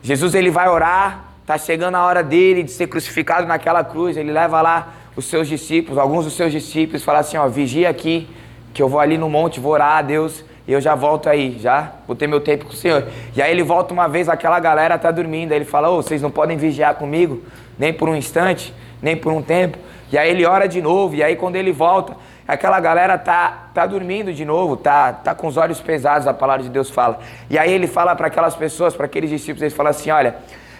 Jesus, 0.00 0.36
ele 0.36 0.52
vai 0.52 0.68
orar, 0.68 1.27
Está 1.48 1.56
chegando 1.56 1.94
a 1.94 2.04
hora 2.04 2.22
dele 2.22 2.62
de 2.62 2.70
ser 2.70 2.88
crucificado 2.88 3.46
naquela 3.46 3.82
cruz. 3.82 4.18
Ele 4.18 4.30
leva 4.30 4.60
lá 4.60 4.92
os 5.16 5.24
seus 5.24 5.48
discípulos, 5.48 5.96
alguns 5.96 6.26
dos 6.26 6.34
seus 6.34 6.52
discípulos, 6.52 7.02
fala 7.02 7.20
assim: 7.20 7.38
ó, 7.38 7.48
vigia 7.48 7.88
aqui, 7.88 8.28
que 8.74 8.82
eu 8.82 8.86
vou 8.86 9.00
ali 9.00 9.16
no 9.16 9.30
monte, 9.30 9.58
vou 9.58 9.72
orar 9.72 9.96
a 9.96 10.02
Deus 10.02 10.44
e 10.66 10.72
eu 10.74 10.78
já 10.78 10.94
volto 10.94 11.26
aí, 11.26 11.56
já 11.58 11.92
vou 12.06 12.14
ter 12.14 12.26
meu 12.26 12.38
tempo 12.38 12.66
com 12.66 12.72
o 12.72 12.76
Senhor. 12.76 13.08
E 13.34 13.40
aí 13.40 13.50
ele 13.50 13.62
volta 13.62 13.94
uma 13.94 14.06
vez, 14.06 14.28
aquela 14.28 14.60
galera 14.60 14.96
está 14.96 15.10
dormindo. 15.10 15.52
Aí 15.52 15.56
ele 15.56 15.64
fala: 15.64 15.88
ô, 15.88 16.02
vocês 16.02 16.20
não 16.20 16.30
podem 16.30 16.58
vigiar 16.58 16.96
comigo, 16.96 17.42
nem 17.78 17.94
por 17.94 18.10
um 18.10 18.14
instante, 18.14 18.74
nem 19.00 19.16
por 19.16 19.32
um 19.32 19.40
tempo. 19.40 19.78
E 20.12 20.18
aí 20.18 20.28
ele 20.28 20.44
ora 20.44 20.68
de 20.68 20.82
novo, 20.82 21.14
e 21.14 21.22
aí 21.22 21.34
quando 21.34 21.56
ele 21.56 21.72
volta, 21.72 22.14
aquela 22.46 22.78
galera 22.78 23.16
tá, 23.16 23.70
tá 23.72 23.86
dormindo 23.86 24.34
de 24.34 24.44
novo, 24.44 24.76
tá, 24.76 25.14
tá 25.14 25.34
com 25.34 25.46
os 25.46 25.56
olhos 25.56 25.80
pesados, 25.80 26.28
a 26.28 26.34
palavra 26.34 26.62
de 26.64 26.68
Deus 26.68 26.90
fala. 26.90 27.20
E 27.48 27.58
aí 27.58 27.72
ele 27.72 27.86
fala 27.86 28.14
para 28.14 28.26
aquelas 28.26 28.54
pessoas, 28.54 28.94
para 28.94 29.06
aqueles 29.06 29.30
discípulos, 29.30 29.62
ele 29.62 29.74
fala 29.74 29.88
assim: 29.88 30.10
olha. 30.10 30.36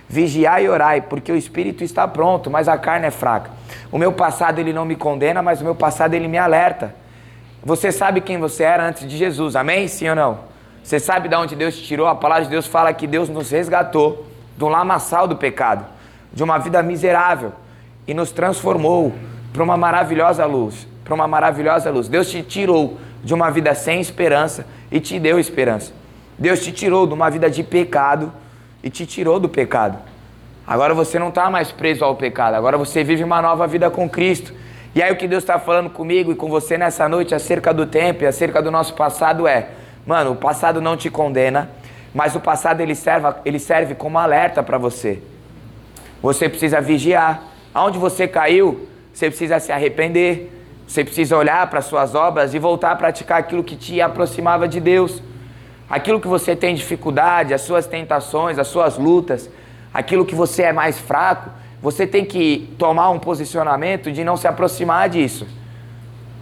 Vigiai 0.09 0.65
e 0.65 0.69
orai, 0.69 1.03
porque 1.03 1.31
o 1.31 1.37
espírito 1.37 1.85
está 1.85 2.09
pronto, 2.09 2.51
mas 2.51 2.67
a 2.67 2.79
carne 2.79 3.07
é 3.07 3.11
fraca. 3.11 3.51
O 3.93 3.99
meu 3.99 4.13
passado 4.13 4.59
ele 4.59 4.73
não 4.73 4.85
me 4.85 4.97
condena, 4.97 5.43
mas 5.43 5.61
o 5.61 5.65
meu 5.65 5.75
passado 5.75 6.15
ele 6.15 6.27
me 6.27 6.39
alerta. 6.39 6.95
Você 7.63 7.93
sabe 7.93 8.21
quem 8.21 8.39
você 8.39 8.63
era 8.63 8.87
antes 8.87 9.07
de 9.07 9.17
Jesus, 9.17 9.55
amém? 9.55 9.87
Sim 9.87 10.09
ou 10.11 10.17
não? 10.17 10.39
Você 10.83 10.99
sabe 10.99 11.29
de 11.29 11.37
onde 11.37 11.55
Deus 11.55 11.77
te 11.77 11.83
tirou? 11.83 12.07
A 12.07 12.15
palavra 12.15 12.45
de 12.45 12.51
Deus 12.51 12.67
fala 12.67 12.93
que 12.95 13.07
Deus 13.07 13.29
nos 13.29 13.51
resgatou 13.51 14.27
do 14.57 14.69
lamaçal 14.69 15.29
do 15.29 15.37
pecado, 15.37 15.85
de 16.33 16.43
uma 16.43 16.57
vida 16.59 16.83
miserável 16.83 17.53
e 18.07 18.15
nos 18.15 18.33
transformou 18.33 19.13
para 19.53 19.63
uma 19.63 19.77
maravilhosa 19.77 20.47
luz, 20.47 20.89
para 21.05 21.15
uma 21.15 21.29
maravilhosa 21.29 21.91
luz. 21.91 22.09
Deus 22.09 22.31
te 22.31 22.43
tirou 22.43 22.99
de 23.23 23.35
uma 23.35 23.51
vida 23.51 23.75
sem 23.75 24.01
esperança 24.01 24.67
e 24.91 24.99
te 24.99 25.19
deu 25.19 25.39
esperança. 25.39 25.93
Deus 26.39 26.65
te 26.65 26.73
tirou 26.73 27.07
de 27.07 27.13
uma 27.13 27.29
vida 27.29 27.51
de 27.51 27.63
pecado 27.63 28.33
e 28.89 28.91
te 28.91 29.05
tirou 29.05 29.39
do 29.39 29.51
pecado. 29.51 29.99
Agora 30.67 30.95
você 30.95 31.19
não 31.19 31.29
está 31.29 31.51
mais 31.51 31.71
preso 31.71 32.03
ao 32.07 32.17
pecado, 32.17 32.55
agora 32.55 32.79
você 32.79 33.05
vive 33.05 33.23
uma 33.23 33.43
nova 33.43 33.67
vida 33.67 33.91
com 33.91 34.09
Cristo. 34.09 34.55
E 34.95 35.03
aí 35.03 35.13
o 35.13 35.17
que 35.17 35.29
Deus 35.29 35.43
está 35.43 35.59
falando 35.59 35.91
comigo 35.91 36.33
e 36.33 36.35
com 36.35 36.49
você 36.49 36.79
nessa 36.79 37.07
noite 37.07 37.35
acerca 37.35 37.73
do 37.75 37.85
tempo 37.85 38.25
e 38.25 38.27
acerca 38.27 38.63
do 38.63 38.71
nosso 38.71 38.95
passado 38.95 39.47
é, 39.47 39.69
mano, 40.07 40.31
o 40.33 40.37
passado 40.37 40.81
não 40.81 40.97
te 40.97 41.11
condena, 41.11 41.71
mas 42.15 42.35
o 42.35 42.41
passado 42.41 42.81
ele 42.81 42.95
serve, 42.95 43.29
ele 43.45 43.59
serve 43.59 43.95
como 43.95 44.19
alerta 44.19 44.63
para 44.63 44.79
você. 44.79 45.23
Você 46.23 46.49
precisa 46.49 46.81
vigiar. 46.81 47.43
Aonde 47.75 47.99
você 47.99 48.27
caiu, 48.27 48.89
você 49.13 49.29
precisa 49.29 49.61
se 49.61 49.71
arrepender. 49.71 50.51
Você 50.87 51.05
precisa 51.05 51.37
olhar 51.37 51.69
para 51.69 51.83
suas 51.83 52.15
obras 52.15 52.55
e 52.55 52.59
voltar 52.59 52.93
a 52.93 52.97
praticar 52.97 53.39
aquilo 53.39 53.63
que 53.63 53.77
te 53.77 54.01
aproximava 54.01 54.67
de 54.67 54.81
Deus 54.81 55.23
aquilo 55.89 56.21
que 56.21 56.29
você 56.29 56.55
tem 56.55 56.75
dificuldade, 56.75 57.55
as 57.55 57.63
suas 57.63 57.87
tentações, 57.87 58.59
as 58.59 58.69
suas 58.69 58.99
lutas, 58.99 59.49
aquilo 59.93 60.27
que 60.27 60.35
você 60.35 60.65
é 60.65 60.73
mais 60.73 60.99
fraco, 60.99 61.51
você 61.81 62.07
tem 62.07 62.25
que 62.25 62.75
tomar 62.79 63.11
um 63.11 63.19
posicionamento 63.19 64.11
de 64.11 64.25
não 64.25 64.37
se 64.37 64.47
aproximar 64.47 65.09
disso. 65.09 65.47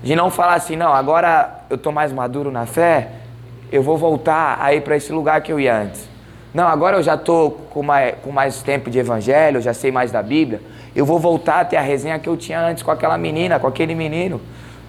De 0.02 0.16
não 0.16 0.30
falar 0.30 0.54
assim, 0.54 0.76
não, 0.76 0.92
agora 0.92 1.64
eu 1.68 1.76
estou 1.76 1.92
mais 1.92 2.12
maduro 2.12 2.50
na 2.50 2.66
fé, 2.66 3.10
eu 3.70 3.82
vou 3.82 3.96
voltar 3.96 4.58
a 4.60 4.74
ir 4.74 4.80
para 4.82 4.96
esse 4.96 5.12
lugar 5.12 5.40
que 5.40 5.52
eu 5.52 5.60
ia 5.60 5.76
antes. 5.76 6.08
Não, 6.54 6.66
agora 6.66 6.96
eu 6.96 7.02
já 7.02 7.14
estou 7.14 7.50
com 7.50 7.82
mais, 7.82 8.14
com 8.22 8.32
mais 8.32 8.62
tempo 8.62 8.88
de 8.88 8.98
evangelho, 8.98 9.60
já 9.60 9.74
sei 9.74 9.92
mais 9.92 10.10
da 10.10 10.22
Bíblia, 10.22 10.60
eu 10.94 11.04
vou 11.04 11.18
voltar 11.18 11.66
ter 11.66 11.76
a 11.76 11.82
resenha 11.82 12.18
que 12.18 12.28
eu 12.28 12.36
tinha 12.36 12.60
antes 12.60 12.82
com 12.82 12.90
aquela 12.90 13.18
menina, 13.18 13.58
com 13.58 13.66
aquele 13.66 13.94
menino. 13.94 14.40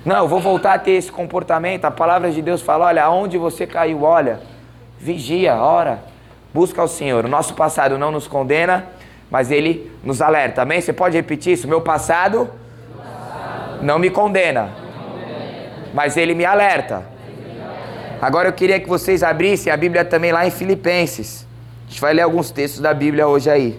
Não, 0.07 0.19
eu 0.19 0.27
vou 0.29 0.39
voltar 0.39 0.75
a 0.75 0.79
ter 0.79 0.91
esse 0.91 1.11
comportamento. 1.11 1.83
A 1.83 1.91
palavra 1.91 2.31
de 2.31 2.41
Deus 2.41 2.61
fala: 2.61 2.85
olha, 2.85 3.03
aonde 3.03 3.37
você 3.37 3.67
caiu, 3.67 4.03
olha, 4.03 4.39
vigia, 4.97 5.57
ora, 5.57 5.99
busca 6.53 6.81
o 6.81 6.87
Senhor. 6.87 7.25
O 7.25 7.27
nosso 7.27 7.53
passado 7.55 7.97
não 7.97 8.09
nos 8.09 8.25
condena, 8.25 8.85
mas 9.29 9.51
ele 9.51 9.91
nos 10.01 10.21
alerta. 10.21 10.61
Amém? 10.61 10.79
Você 10.79 10.93
pode 10.93 11.17
repetir 11.17 11.51
isso? 11.51 11.67
Meu 11.67 11.81
passado, 11.81 12.49
passado. 12.97 13.83
não 13.83 13.99
me 13.99 14.09
condena, 14.09 14.69
mas 15.93 16.15
ele 16.15 16.33
me 16.33 16.45
alerta. 16.45 17.03
Agora 18.21 18.47
eu 18.47 18.53
queria 18.53 18.79
que 18.79 18.87
vocês 18.87 19.21
abrissem 19.21 19.73
a 19.73 19.75
Bíblia 19.75 20.05
também 20.05 20.31
lá 20.31 20.47
em 20.47 20.51
Filipenses. 20.51 21.45
A 21.85 21.89
gente 21.89 21.99
vai 21.99 22.13
ler 22.13 22.21
alguns 22.21 22.49
textos 22.49 22.79
da 22.79 22.93
Bíblia 22.93 23.27
hoje 23.27 23.49
aí. 23.49 23.77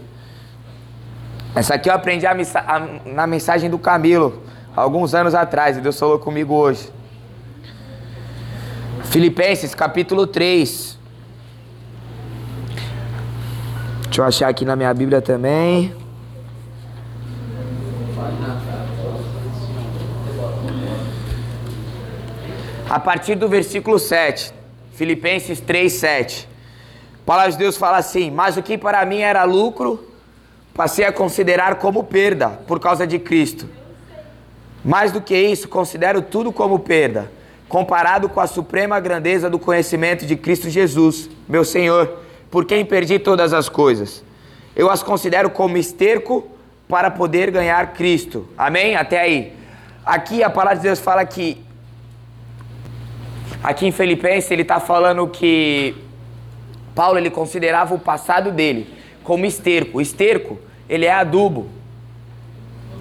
Essa 1.54 1.76
aqui 1.76 1.88
eu 1.88 1.94
aprendi 1.94 2.26
a, 2.26 2.32
a, 2.32 2.80
na 3.06 3.26
mensagem 3.26 3.70
do 3.70 3.78
Camilo 3.78 4.46
alguns 4.74 5.14
anos 5.14 5.34
atrás, 5.34 5.76
e 5.76 5.80
Deus 5.80 5.98
falou 5.98 6.18
comigo 6.18 6.54
hoje. 6.54 6.90
Filipenses 9.04 9.74
capítulo 9.74 10.26
3. 10.26 10.98
Deixa 14.04 14.20
eu 14.20 14.24
achar 14.24 14.48
aqui 14.48 14.64
na 14.64 14.76
minha 14.76 14.92
Bíblia 14.92 15.22
também. 15.22 15.94
A 22.90 22.98
partir 22.98 23.34
do 23.34 23.48
versículo 23.48 23.98
7, 23.98 24.52
Filipenses 24.94 25.60
3, 25.60 25.92
7. 25.92 26.48
A 27.22 27.26
palavra 27.26 27.52
de 27.52 27.58
Deus 27.58 27.76
fala 27.76 27.98
assim: 27.98 28.30
Mas 28.30 28.56
o 28.56 28.62
que 28.62 28.78
para 28.78 29.04
mim 29.04 29.18
era 29.18 29.44
lucro, 29.44 30.08
passei 30.74 31.04
a 31.04 31.12
considerar 31.12 31.76
como 31.76 32.04
perda 32.04 32.48
por 32.66 32.80
causa 32.80 33.06
de 33.06 33.18
Cristo. 33.18 33.68
Mais 34.88 35.12
do 35.12 35.20
que 35.20 35.36
isso, 35.36 35.68
considero 35.68 36.22
tudo 36.22 36.50
como 36.50 36.78
perda, 36.78 37.30
comparado 37.68 38.26
com 38.26 38.40
a 38.40 38.46
suprema 38.46 38.98
grandeza 38.98 39.50
do 39.50 39.58
conhecimento 39.58 40.24
de 40.24 40.34
Cristo 40.34 40.70
Jesus, 40.70 41.28
meu 41.46 41.62
Senhor, 41.62 42.20
por 42.50 42.64
quem 42.64 42.86
perdi 42.86 43.18
todas 43.18 43.52
as 43.52 43.68
coisas. 43.68 44.24
Eu 44.74 44.90
as 44.90 45.02
considero 45.02 45.50
como 45.50 45.76
esterco 45.76 46.48
para 46.88 47.10
poder 47.10 47.50
ganhar 47.50 47.92
Cristo. 47.92 48.48
Amém? 48.56 48.96
Até 48.96 49.20
aí. 49.20 49.52
Aqui 50.06 50.42
a 50.42 50.48
palavra 50.48 50.78
de 50.78 50.84
Deus 50.84 50.98
fala 50.98 51.22
que. 51.26 51.62
Aqui 53.62 53.86
em 53.86 53.92
Filipenses 53.92 54.50
ele 54.50 54.62
está 54.62 54.80
falando 54.80 55.28
que 55.28 55.94
Paulo 56.94 57.18
ele 57.18 57.28
considerava 57.28 57.94
o 57.94 57.98
passado 57.98 58.50
dele 58.50 58.88
como 59.22 59.44
esterco. 59.44 59.98
O 59.98 60.00
esterco, 60.00 60.58
ele 60.88 61.04
é 61.04 61.12
adubo, 61.12 61.68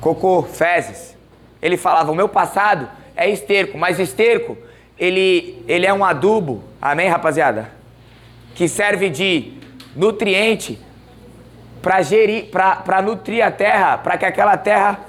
cocô, 0.01 0.44
fezes. 0.44 1.15
Ele 1.62 1.78
falava: 1.78 2.12
o 2.12 2.16
meu 2.16 2.30
passado 2.30 2.88
é 3.16 3.30
esterco, 3.30 3.78
mas 3.78 4.00
esterco, 4.00 4.58
ele, 4.98 5.64
ele 5.68 5.86
é 5.86 5.94
um 5.94 6.06
adubo, 6.06 6.64
amém, 6.82 7.08
rapaziada? 7.08 7.70
Que 8.56 8.68
serve 8.68 9.10
de 9.10 9.54
nutriente 9.96 10.80
para 11.82 12.02
gerir, 12.02 12.46
para 12.50 13.02
nutrir 13.02 13.44
a 13.44 13.52
terra, 13.52 13.98
para 13.98 14.18
que 14.18 14.26
aquela 14.26 14.58
terra 14.58 15.00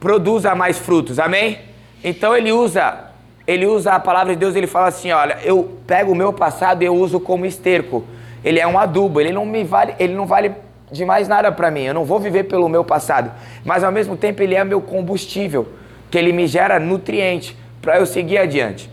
produza 0.00 0.54
mais 0.54 0.78
frutos, 0.78 1.18
amém? 1.18 1.58
Então 2.02 2.36
ele 2.36 2.50
usa, 2.50 3.10
ele 3.46 3.66
usa 3.66 3.92
a 3.92 4.00
palavra 4.00 4.32
de 4.34 4.40
Deus, 4.40 4.56
ele 4.56 4.66
fala 4.66 4.88
assim, 4.88 5.12
olha, 5.12 5.38
eu 5.44 5.78
pego 5.86 6.12
o 6.12 6.16
meu 6.16 6.32
passado 6.32 6.82
e 6.82 6.86
eu 6.86 6.94
uso 6.94 7.20
como 7.20 7.46
esterco. 7.46 8.04
Ele 8.44 8.58
é 8.58 8.66
um 8.66 8.76
adubo, 8.76 9.20
ele 9.20 9.32
não 9.32 9.46
me 9.46 9.62
vale, 9.62 9.94
ele 10.00 10.14
não 10.14 10.26
vale 10.26 10.52
de 10.90 11.04
mais 11.04 11.28
nada 11.28 11.52
para 11.52 11.70
mim. 11.70 11.82
Eu 11.82 11.94
não 11.94 12.04
vou 12.04 12.18
viver 12.18 12.44
pelo 12.44 12.68
meu 12.68 12.84
passado, 12.84 13.30
mas 13.64 13.84
ao 13.84 13.92
mesmo 13.92 14.16
tempo 14.16 14.42
ele 14.42 14.56
é 14.56 14.64
meu 14.64 14.80
combustível 14.80 15.68
que 16.12 16.18
ele 16.18 16.30
me 16.30 16.46
gera 16.46 16.78
nutriente 16.78 17.56
para 17.80 17.98
eu 17.98 18.04
seguir 18.04 18.36
adiante. 18.36 18.88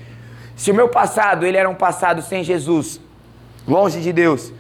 Se 0.56 0.72
o 0.72 0.74
meu 0.74 0.88
passado 0.88 1.46
ele 1.46 1.58
era 1.58 1.70
um 1.70 1.76
passado 1.76 2.22
sem 2.22 2.46
Jesus, 2.46 3.00
longe 3.68 4.00
de 4.00 4.14
Deus, 4.14 4.54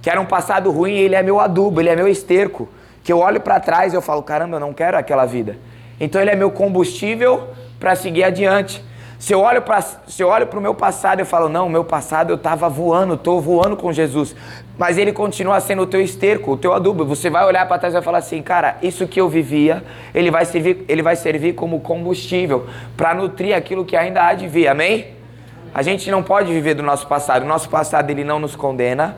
que 0.00 0.08
era 0.08 0.18
um 0.18 0.24
passado 0.24 0.70
ruim, 0.70 0.94
ele 0.94 1.14
é 1.14 1.22
meu 1.22 1.38
adubo, 1.38 1.78
ele 1.78 1.90
é 1.90 1.94
meu 1.94 2.08
esterco, 2.08 2.70
que 3.04 3.12
eu 3.12 3.18
olho 3.18 3.38
para 3.38 3.60
trás 3.60 3.92
e 3.92 3.96
eu 3.96 4.00
falo, 4.00 4.22
caramba, 4.22 4.56
eu 4.56 4.60
não 4.60 4.72
quero 4.72 4.96
aquela 4.96 5.26
vida. 5.26 5.58
Então 6.00 6.18
ele 6.18 6.30
é 6.30 6.34
meu 6.34 6.50
combustível 6.50 7.48
para 7.78 7.94
seguir 7.94 8.24
adiante. 8.24 8.82
Se 9.18 9.32
eu 9.32 9.40
olho 9.40 9.62
para 9.62 9.80
se 9.80 10.22
eu 10.22 10.28
olho 10.28 10.46
para 10.46 10.58
o 10.58 10.62
meu 10.62 10.74
passado, 10.74 11.20
eu 11.20 11.26
falo, 11.26 11.48
não, 11.48 11.66
o 11.66 11.70
meu 11.70 11.84
passado 11.84 12.30
eu 12.30 12.36
estava 12.36 12.68
voando, 12.68 13.14
estou 13.14 13.40
voando 13.40 13.76
com 13.76 13.92
Jesus. 13.92 14.36
Mas 14.78 14.98
ele 14.98 15.12
continua 15.12 15.58
sendo 15.60 15.82
o 15.82 15.86
teu 15.86 16.00
esterco, 16.02 16.52
o 16.52 16.56
teu 16.56 16.74
adubo. 16.74 17.04
Você 17.06 17.30
vai 17.30 17.44
olhar 17.46 17.66
para 17.66 17.78
trás 17.78 17.94
e 17.94 17.96
vai 17.96 18.02
falar 18.02 18.18
assim, 18.18 18.42
cara, 18.42 18.76
isso 18.82 19.06
que 19.06 19.18
eu 19.18 19.28
vivia, 19.28 19.82
ele 20.14 20.30
vai 20.30 20.44
servir, 20.44 20.84
ele 20.86 21.02
vai 21.02 21.16
servir 21.16 21.54
como 21.54 21.80
combustível 21.80 22.66
para 22.96 23.14
nutrir 23.14 23.56
aquilo 23.56 23.84
que 23.86 23.96
ainda 23.96 24.22
há 24.22 24.34
de 24.34 24.46
vir. 24.46 24.68
Amém? 24.68 25.14
A 25.74 25.82
gente 25.82 26.10
não 26.10 26.22
pode 26.22 26.52
viver 26.52 26.74
do 26.74 26.82
nosso 26.82 27.06
passado. 27.06 27.42
O 27.42 27.46
nosso 27.46 27.70
passado 27.70 28.10
ele 28.10 28.24
não 28.24 28.38
nos 28.38 28.54
condena, 28.54 29.16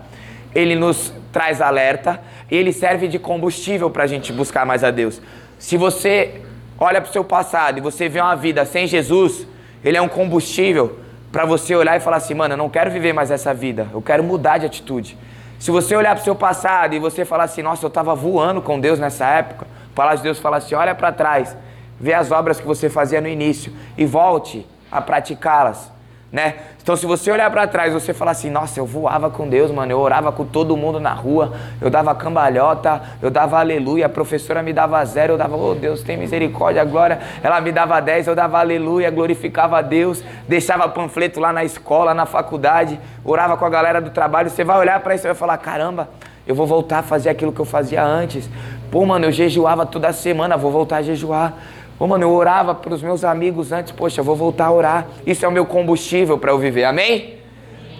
ele 0.54 0.76
nos 0.76 1.12
traz 1.32 1.60
alerta 1.60 2.20
e 2.50 2.56
ele 2.56 2.72
serve 2.72 3.08
de 3.08 3.18
combustível 3.18 3.90
para 3.90 4.04
a 4.04 4.06
gente 4.06 4.32
buscar 4.32 4.64
mais 4.64 4.84
a 4.84 4.90
Deus. 4.90 5.20
Se 5.58 5.76
você 5.76 6.40
olha 6.78 7.00
para 7.00 7.10
o 7.10 7.12
seu 7.12 7.24
passado 7.24 7.78
e 7.78 7.80
você 7.80 8.08
vê 8.08 8.20
uma 8.20 8.36
vida 8.36 8.64
sem 8.64 8.86
Jesus, 8.86 9.46
ele 9.84 9.96
é 9.96 10.02
um 10.02 10.08
combustível 10.08 10.98
para 11.30 11.44
você 11.44 11.74
olhar 11.74 11.96
e 11.96 12.00
falar 12.00 12.16
assim, 12.16 12.34
mano, 12.34 12.54
eu 12.54 12.58
não 12.58 12.68
quero 12.68 12.90
viver 12.90 13.12
mais 13.12 13.30
essa 13.30 13.52
vida, 13.52 13.88
eu 13.92 14.00
quero 14.00 14.22
mudar 14.22 14.58
de 14.58 14.66
atitude. 14.66 15.16
Se 15.58 15.70
você 15.70 15.94
olhar 15.94 16.14
para 16.14 16.22
o 16.22 16.24
seu 16.24 16.34
passado 16.34 16.94
e 16.94 16.98
você 16.98 17.24
falar 17.24 17.44
assim, 17.44 17.62
nossa, 17.62 17.84
eu 17.84 17.88
estava 17.88 18.14
voando 18.14 18.62
com 18.62 18.78
Deus 18.78 18.98
nessa 18.98 19.26
época, 19.26 19.66
a 19.92 19.94
palavra 19.94 20.18
de 20.18 20.22
Deus 20.22 20.38
fala 20.38 20.58
assim, 20.58 20.74
olha 20.74 20.94
para 20.94 21.12
trás, 21.12 21.56
vê 22.00 22.14
as 22.14 22.30
obras 22.30 22.60
que 22.60 22.66
você 22.66 22.88
fazia 22.88 23.20
no 23.20 23.28
início 23.28 23.72
e 23.96 24.06
volte 24.06 24.66
a 24.90 25.00
praticá-las 25.00 25.97
né? 26.30 26.56
Então, 26.82 26.94
se 26.94 27.06
você 27.06 27.30
olhar 27.30 27.50
para 27.50 27.66
trás, 27.66 27.92
você 27.92 28.12
falar 28.12 28.32
assim: 28.32 28.50
Nossa, 28.50 28.78
eu 28.78 28.84
voava 28.84 29.30
com 29.30 29.48
Deus, 29.48 29.70
mano. 29.70 29.92
Eu 29.92 29.98
orava 29.98 30.30
com 30.30 30.44
todo 30.44 30.76
mundo 30.76 31.00
na 31.00 31.12
rua. 31.12 31.54
Eu 31.80 31.88
dava 31.88 32.14
cambalhota, 32.14 33.00
eu 33.22 33.30
dava 33.30 33.58
aleluia. 33.58 34.06
A 34.06 34.08
professora 34.10 34.62
me 34.62 34.72
dava 34.72 35.02
zero, 35.06 35.34
eu 35.34 35.38
dava, 35.38 35.56
oh 35.56 35.74
Deus, 35.74 36.02
tem 36.02 36.18
misericórdia, 36.18 36.84
glória. 36.84 37.18
Ela 37.42 37.60
me 37.60 37.72
dava 37.72 37.98
dez, 38.00 38.26
eu 38.26 38.34
dava 38.34 38.58
aleluia, 38.58 39.10
glorificava 39.10 39.78
a 39.78 39.82
Deus. 39.82 40.22
Deixava 40.46 40.86
panfleto 40.88 41.40
lá 41.40 41.52
na 41.52 41.64
escola, 41.64 42.12
na 42.12 42.26
faculdade. 42.26 43.00
Orava 43.24 43.56
com 43.56 43.64
a 43.64 43.70
galera 43.70 44.00
do 44.00 44.10
trabalho. 44.10 44.50
Você 44.50 44.64
vai 44.64 44.78
olhar 44.78 45.00
para 45.00 45.14
isso 45.14 45.26
e 45.26 45.28
vai 45.28 45.34
falar: 45.34 45.56
Caramba, 45.56 46.10
eu 46.46 46.54
vou 46.54 46.66
voltar 46.66 46.98
a 46.98 47.02
fazer 47.02 47.30
aquilo 47.30 47.52
que 47.52 47.60
eu 47.60 47.64
fazia 47.64 48.04
antes. 48.04 48.48
Pô, 48.90 49.04
mano, 49.04 49.26
eu 49.26 49.32
jejuava 49.32 49.84
toda 49.86 50.12
semana, 50.12 50.56
vou 50.56 50.70
voltar 50.70 50.98
a 50.98 51.02
jejuar. 51.02 51.54
Ô, 51.98 52.06
mano, 52.06 52.24
eu 52.24 52.30
orava 52.30 52.74
para 52.74 52.94
os 52.94 53.02
meus 53.02 53.24
amigos 53.24 53.72
antes, 53.72 53.90
poxa, 53.90 54.20
eu 54.20 54.24
vou 54.24 54.36
voltar 54.36 54.66
a 54.66 54.72
orar. 54.72 55.08
Isso 55.26 55.44
é 55.44 55.48
o 55.48 55.52
meu 55.52 55.66
combustível 55.66 56.38
para 56.38 56.52
eu 56.52 56.58
viver, 56.58 56.84
amém? 56.84 57.38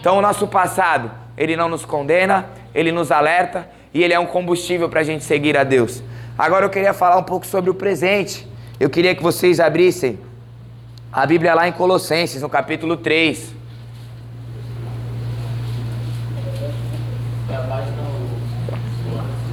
Então, 0.00 0.16
o 0.16 0.22
nosso 0.22 0.46
passado, 0.46 1.10
ele 1.36 1.56
não 1.56 1.68
nos 1.68 1.84
condena, 1.84 2.46
ele 2.72 2.92
nos 2.92 3.10
alerta 3.10 3.68
e 3.92 4.02
ele 4.02 4.14
é 4.14 4.18
um 4.20 4.26
combustível 4.26 4.88
para 4.88 5.00
a 5.00 5.02
gente 5.02 5.24
seguir 5.24 5.56
a 5.56 5.64
Deus. 5.64 6.02
Agora 6.38 6.64
eu 6.64 6.70
queria 6.70 6.94
falar 6.94 7.16
um 7.18 7.24
pouco 7.24 7.44
sobre 7.44 7.70
o 7.70 7.74
presente. 7.74 8.46
Eu 8.78 8.88
queria 8.88 9.12
que 9.12 9.22
vocês 9.22 9.58
abrissem 9.58 10.20
a 11.12 11.26
Bíblia 11.26 11.52
lá 11.52 11.66
em 11.66 11.72
Colossenses, 11.72 12.40
no 12.40 12.48
capítulo 12.48 12.96
3. 12.96 13.52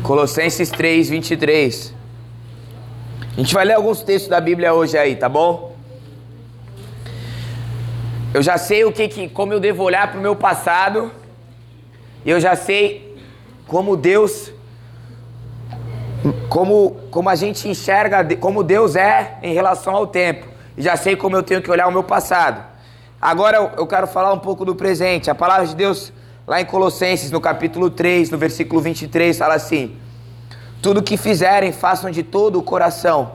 Colossenses 0.03 0.69
3, 0.69 1.09
23. 1.09 1.95
A 3.35 3.41
gente 3.41 3.53
vai 3.53 3.65
ler 3.65 3.73
alguns 3.73 4.01
textos 4.01 4.29
da 4.29 4.39
Bíblia 4.39 4.73
hoje 4.73 4.97
aí, 4.97 5.13
tá 5.13 5.27
bom? 5.27 5.75
Eu 8.33 8.41
já 8.41 8.57
sei 8.57 8.85
o 8.85 8.93
que, 8.93 9.09
que 9.09 9.27
como 9.27 9.51
eu 9.51 9.59
devo 9.59 9.83
olhar 9.83 10.09
para 10.09 10.17
o 10.17 10.21
meu 10.21 10.37
passado. 10.37 11.11
E 12.23 12.29
eu 12.29 12.39
já 12.39 12.55
sei 12.55 13.17
como 13.67 13.97
Deus 13.97 14.53
como 16.47 16.97
como 17.11 17.27
a 17.29 17.35
gente 17.35 17.67
enxerga 17.67 18.23
como 18.37 18.63
Deus 18.63 18.95
é 18.95 19.37
em 19.43 19.53
relação 19.53 19.93
ao 19.93 20.07
tempo. 20.07 20.47
E 20.77 20.81
já 20.81 20.95
sei 20.95 21.17
como 21.17 21.35
eu 21.35 21.43
tenho 21.43 21.61
que 21.61 21.69
olhar 21.69 21.87
o 21.87 21.91
meu 21.91 22.03
passado. 22.03 22.63
Agora 23.21 23.73
eu 23.75 23.85
quero 23.85 24.07
falar 24.07 24.31
um 24.31 24.39
pouco 24.39 24.63
do 24.63 24.75
presente. 24.75 25.29
A 25.29 25.35
palavra 25.35 25.67
de 25.67 25.75
Deus 25.75 26.13
lá 26.47 26.61
em 26.61 26.65
Colossenses, 26.65 27.31
no 27.31 27.41
capítulo 27.41 27.89
3, 27.89 28.29
no 28.29 28.37
versículo 28.37 28.79
23, 28.79 29.37
fala 29.37 29.55
assim: 29.55 29.97
tudo 30.85 31.01
que 31.01 31.17
fizerem, 31.17 31.71
façam 31.71 32.11
de 32.11 32.21
todo 32.21 32.59
o 32.59 32.61
coração, 32.61 33.31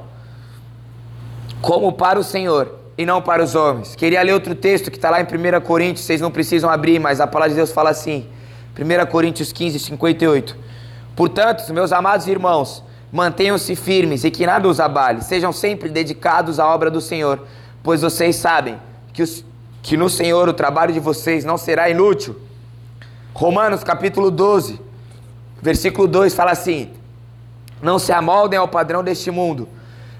como 1.60 1.92
para 1.92 2.16
o 2.16 2.22
Senhor 2.22 2.78
e 2.96 3.04
não 3.04 3.20
para 3.20 3.42
os 3.42 3.56
homens. 3.56 3.96
Queria 3.96 4.22
ler 4.22 4.34
outro 4.34 4.54
texto 4.54 4.88
que 4.88 4.96
está 4.96 5.10
lá 5.10 5.20
em 5.20 5.24
1 5.24 5.60
Coríntios, 5.62 6.06
vocês 6.06 6.20
não 6.20 6.30
precisam 6.30 6.70
abrir, 6.70 7.00
mas 7.00 7.20
a 7.20 7.26
palavra 7.26 7.50
de 7.50 7.56
Deus 7.56 7.72
fala 7.72 7.90
assim: 7.90 8.28
1 8.78 9.10
Coríntios 9.10 9.50
15, 9.50 9.80
58. 9.80 10.56
Portanto, 11.16 11.74
meus 11.74 11.90
amados 11.90 12.28
irmãos, 12.28 12.84
mantenham-se 13.10 13.74
firmes 13.74 14.22
e 14.22 14.30
que 14.30 14.46
nada 14.46 14.68
os 14.68 14.78
abale, 14.78 15.20
sejam 15.20 15.52
sempre 15.52 15.88
dedicados 15.88 16.60
à 16.60 16.72
obra 16.72 16.88
do 16.88 17.00
Senhor, 17.00 17.44
pois 17.82 18.02
vocês 18.02 18.36
sabem 18.36 18.78
que, 19.12 19.24
os, 19.24 19.44
que 19.82 19.96
no 19.96 20.08
Senhor 20.08 20.48
o 20.48 20.52
trabalho 20.52 20.92
de 20.92 21.00
vocês 21.00 21.44
não 21.44 21.58
será 21.58 21.90
inútil. 21.90 22.36
Romanos 23.34 23.82
capítulo 23.82 24.30
12, 24.30 24.80
versículo 25.60 26.06
2 26.06 26.32
fala 26.32 26.52
assim: 26.52 26.99
não 27.82 27.98
se 27.98 28.12
amoldem 28.12 28.58
ao 28.58 28.68
padrão 28.68 29.02
deste 29.02 29.30
mundo, 29.30 29.68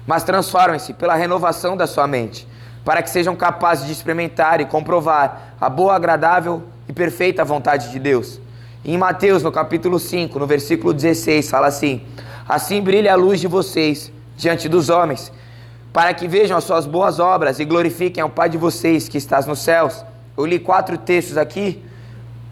mas 0.05 0.23
transformem-se 0.23 0.93
pela 0.93 1.15
renovação 1.15 1.77
da 1.77 1.85
sua 1.85 2.07
mente, 2.07 2.47
para 2.83 3.01
que 3.01 3.09
sejam 3.09 3.35
capazes 3.35 3.85
de 3.85 3.91
experimentar 3.91 4.59
e 4.59 4.65
comprovar 4.65 5.55
a 5.59 5.69
boa, 5.69 5.95
agradável 5.95 6.63
e 6.87 6.93
perfeita 6.93 7.45
vontade 7.45 7.91
de 7.91 7.99
Deus. 7.99 8.39
em 8.83 8.97
Mateus, 8.97 9.43
no 9.43 9.51
capítulo 9.51 9.99
5, 9.99 10.39
no 10.39 10.47
versículo 10.47 10.91
16, 10.91 11.49
fala 11.49 11.67
assim: 11.67 12.01
Assim 12.49 12.81
brilha 12.81 13.13
a 13.13 13.15
luz 13.15 13.39
de 13.39 13.47
vocês 13.47 14.11
diante 14.35 14.67
dos 14.67 14.89
homens, 14.89 15.31
para 15.93 16.13
que 16.13 16.27
vejam 16.27 16.57
as 16.57 16.63
suas 16.63 16.87
boas 16.87 17.19
obras 17.19 17.59
e 17.59 17.65
glorifiquem 17.65 18.23
ao 18.23 18.29
Pai 18.29 18.49
de 18.49 18.57
vocês 18.57 19.07
que 19.07 19.17
estás 19.17 19.45
nos 19.45 19.59
céus. 19.59 20.03
Eu 20.35 20.45
li 20.45 20.57
quatro 20.57 20.97
textos 20.97 21.37
aqui 21.37 21.83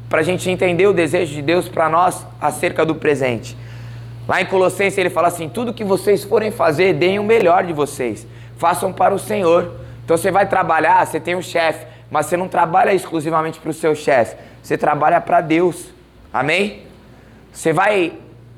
para 0.07 0.19
a 0.19 0.23
gente 0.23 0.49
entender 0.49 0.87
o 0.87 0.93
desejo 0.93 1.33
de 1.33 1.41
Deus 1.41 1.67
para 1.67 1.89
nós 1.89 2.25
acerca 2.39 2.85
do 2.85 2.95
presente. 2.95 3.57
Lá 4.29 4.39
em 4.39 4.45
Colossenses 4.45 4.95
ele 4.99 5.09
fala 5.09 5.27
assim: 5.27 5.49
tudo 5.49 5.73
que 5.73 5.83
vocês 5.83 6.23
forem 6.23 6.51
fazer, 6.51 6.93
deem 6.93 7.17
o 7.17 7.23
melhor 7.23 7.63
de 7.63 7.73
vocês. 7.73 8.27
Façam 8.57 8.93
para 8.93 9.11
o 9.11 9.17
Senhor. 9.17 9.71
Então 10.05 10.15
você 10.15 10.29
vai 10.29 10.47
trabalhar, 10.47 11.03
você 11.03 11.19
tem 11.19 11.35
um 11.35 11.41
chefe, 11.41 11.87
mas 12.11 12.27
você 12.27 12.37
não 12.37 12.47
trabalha 12.47 12.93
exclusivamente 12.93 13.59
para 13.59 13.71
o 13.71 13.73
seu 13.73 13.95
chefe. 13.95 14.35
Você 14.61 14.77
trabalha 14.77 15.19
para 15.19 15.41
Deus. 15.41 15.87
Amém? 16.31 16.83
Você 17.51 17.73
vai, 17.73 18.13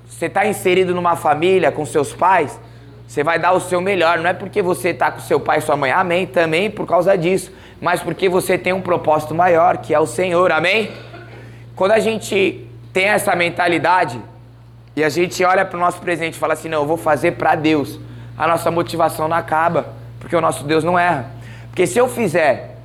você 0.06 0.26
está 0.26 0.46
inserido 0.46 0.94
numa 0.94 1.16
família 1.16 1.72
com 1.72 1.86
seus 1.86 2.12
pais, 2.14 2.60
você 3.08 3.24
vai 3.24 3.40
dar 3.40 3.54
o 3.54 3.62
seu 3.62 3.80
melhor. 3.80 4.20
Não 4.20 4.30
é 4.30 4.34
porque 4.34 4.62
você 4.62 4.90
está 4.90 5.10
com 5.10 5.22
seu 5.22 5.40
pai 5.40 5.60
e 5.60 5.62
sua 5.62 5.78
mãe. 5.78 5.92
Amém? 5.92 6.28
Também 6.28 6.70
por 6.70 6.86
causa 6.86 7.18
disso. 7.18 7.50
Mas 7.80 8.04
porque 8.04 8.28
você 8.28 8.58
tem 8.58 8.74
um 8.74 8.82
propósito 8.82 9.34
maior, 9.34 9.78
que 9.78 9.94
é 9.94 10.00
o 10.02 10.06
Senhor. 10.06 10.52
Amém? 10.52 10.92
Quando 11.78 11.92
a 11.92 12.00
gente 12.00 12.68
tem 12.92 13.06
essa 13.06 13.34
mentalidade, 13.38 14.20
e 14.96 15.04
a 15.04 15.10
gente 15.10 15.44
olha 15.44 15.64
para 15.66 15.78
o 15.78 15.80
nosso 15.80 16.00
presente 16.00 16.34
e 16.34 16.38
fala 16.38 16.54
assim: 16.54 16.70
não, 16.70 16.80
eu 16.80 16.86
vou 16.86 16.98
fazer 16.98 17.34
para 17.34 17.56
Deus. 17.56 18.00
A 18.38 18.48
nossa 18.48 18.70
motivação 18.72 19.28
não 19.28 19.38
acaba, 19.38 19.88
porque 20.20 20.36
o 20.36 20.42
nosso 20.42 20.64
Deus 20.64 20.84
não 20.84 20.98
erra. 20.98 21.32
Porque 21.70 21.88
se 21.88 21.98
eu 22.00 22.10
fizer, 22.10 22.78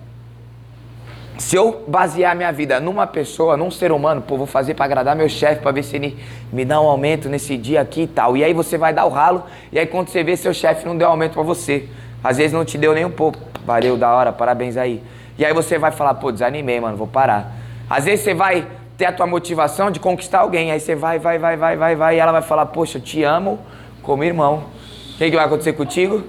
se 1.38 1.56
eu 1.56 1.84
basear 1.88 2.36
minha 2.36 2.52
vida 2.52 2.80
numa 2.80 3.06
pessoa, 3.06 3.56
num 3.56 3.70
ser 3.70 3.90
humano, 3.90 4.22
pô, 4.22 4.36
vou 4.36 4.46
fazer 4.46 4.74
para 4.74 4.84
agradar 4.84 5.16
meu 5.16 5.28
chefe, 5.28 5.60
para 5.60 5.72
ver 5.72 5.82
se 5.82 5.96
ele 5.96 6.18
me 6.52 6.64
dá 6.64 6.80
um 6.80 6.86
aumento 6.86 7.28
nesse 7.28 7.56
dia 7.56 7.80
aqui 7.80 8.02
e 8.02 8.06
tal. 8.06 8.36
E 8.36 8.44
aí 8.44 8.52
você 8.52 8.78
vai 8.78 8.92
dar 8.92 9.04
o 9.04 9.08
ralo, 9.08 9.44
e 9.72 9.78
aí 9.78 9.86
quando 9.86 10.08
você 10.08 10.22
vê, 10.22 10.36
seu 10.36 10.54
chefe 10.54 10.86
não 10.86 10.96
deu 10.96 11.08
aumento 11.08 11.34
para 11.34 11.42
você. 11.42 11.88
Às 12.22 12.36
vezes 12.36 12.52
não 12.52 12.64
te 12.64 12.78
deu 12.78 12.94
nem 12.94 13.04
um 13.04 13.10
pouco. 13.10 13.38
Valeu, 13.64 13.96
da 13.96 14.10
hora, 14.10 14.32
parabéns 14.32 14.76
aí. 14.76 15.02
E 15.36 15.44
aí 15.44 15.52
você 15.52 15.78
vai 15.78 15.90
falar, 15.90 16.14
pô, 16.14 16.30
desanimei, 16.30 16.80
mano, 16.80 16.96
vou 16.96 17.06
parar. 17.06 17.52
Às 17.90 18.04
vezes 18.04 18.24
você 18.24 18.32
vai 18.32 18.66
ter 18.96 19.06
a 19.06 19.12
tua 19.12 19.26
motivação 19.26 19.90
de 19.90 20.00
conquistar 20.00 20.40
alguém. 20.40 20.70
Aí 20.70 20.80
você 20.80 20.94
vai, 20.94 21.18
vai, 21.18 21.38
vai, 21.38 21.56
vai, 21.56 21.76
vai, 21.76 21.96
vai, 21.96 22.16
e 22.16 22.18
ela 22.18 22.32
vai 22.32 22.42
falar, 22.42 22.66
poxa, 22.66 22.98
eu 22.98 23.02
te 23.02 23.22
amo 23.22 23.58
como 24.02 24.24
irmão. 24.24 24.64
O 25.14 25.18
que, 25.18 25.30
que 25.30 25.36
vai 25.36 25.44
acontecer 25.44 25.72
contigo? 25.74 26.24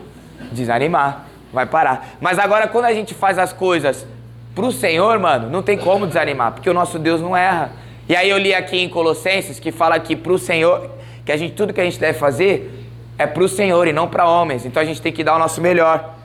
Desanimar, 0.51 1.25
vai 1.51 1.65
parar. 1.65 2.15
Mas 2.19 2.39
agora 2.39 2.67
quando 2.67 2.85
a 2.85 2.93
gente 2.93 3.13
faz 3.13 3.37
as 3.37 3.53
coisas 3.53 4.05
pro 4.53 4.71
Senhor, 4.71 5.19
mano, 5.19 5.49
não 5.49 5.61
tem 5.61 5.77
como 5.77 6.07
desanimar, 6.07 6.53
porque 6.53 6.69
o 6.69 6.73
nosso 6.73 6.97
Deus 6.97 7.21
não 7.21 7.35
erra. 7.35 7.71
E 8.09 8.15
aí 8.15 8.29
eu 8.29 8.37
li 8.37 8.53
aqui 8.53 8.79
em 8.79 8.89
Colossenses 8.89 9.59
que 9.59 9.71
fala 9.71 9.99
que 9.99 10.15
pro 10.15 10.37
Senhor, 10.37 10.89
que 11.25 11.31
a 11.31 11.37
gente 11.37 11.53
tudo 11.53 11.73
que 11.73 11.81
a 11.81 11.83
gente 11.83 11.99
deve 11.99 12.17
fazer 12.17 12.85
é 13.17 13.25
pro 13.25 13.47
Senhor 13.47 13.87
e 13.87 13.93
não 13.93 14.07
para 14.07 14.27
homens. 14.27 14.65
Então 14.65 14.81
a 14.81 14.85
gente 14.85 15.01
tem 15.01 15.11
que 15.11 15.23
dar 15.23 15.35
o 15.35 15.39
nosso 15.39 15.59
melhor. 15.61 16.15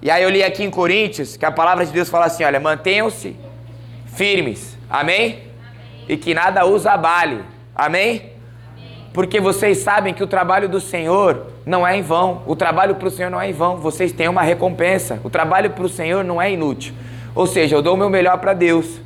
E 0.00 0.10
aí 0.10 0.22
eu 0.22 0.30
li 0.30 0.42
aqui 0.42 0.62
em 0.62 0.70
Coríntios 0.70 1.36
que 1.36 1.44
a 1.44 1.50
palavra 1.50 1.84
de 1.84 1.92
Deus 1.92 2.08
fala 2.08 2.26
assim, 2.26 2.44
olha, 2.44 2.60
mantenham-se 2.60 3.36
firmes. 4.06 4.78
Amém? 4.88 5.46
E 6.08 6.16
que 6.16 6.34
nada 6.34 6.66
os 6.66 6.86
abale. 6.86 7.42
Amém? 7.74 8.32
Porque 9.12 9.40
vocês 9.40 9.78
sabem 9.78 10.12
que 10.12 10.22
o 10.22 10.26
trabalho 10.26 10.68
do 10.68 10.80
Senhor 10.80 11.46
não 11.64 11.86
é 11.86 11.96
em 11.96 12.02
vão. 12.02 12.42
O 12.46 12.54
trabalho 12.54 12.96
para 12.96 13.08
o 13.08 13.10
Senhor 13.10 13.30
não 13.30 13.40
é 13.40 13.48
em 13.48 13.52
vão. 13.52 13.78
Vocês 13.78 14.12
têm 14.12 14.28
uma 14.28 14.42
recompensa. 14.42 15.20
O 15.24 15.30
trabalho 15.30 15.70
para 15.70 15.84
o 15.84 15.88
Senhor 15.88 16.22
não 16.22 16.40
é 16.40 16.52
inútil. 16.52 16.94
Ou 17.34 17.46
seja, 17.46 17.76
eu 17.76 17.82
dou 17.82 17.94
o 17.94 17.96
meu 17.96 18.10
melhor 18.10 18.38
para 18.38 18.52
Deus. 18.52 19.00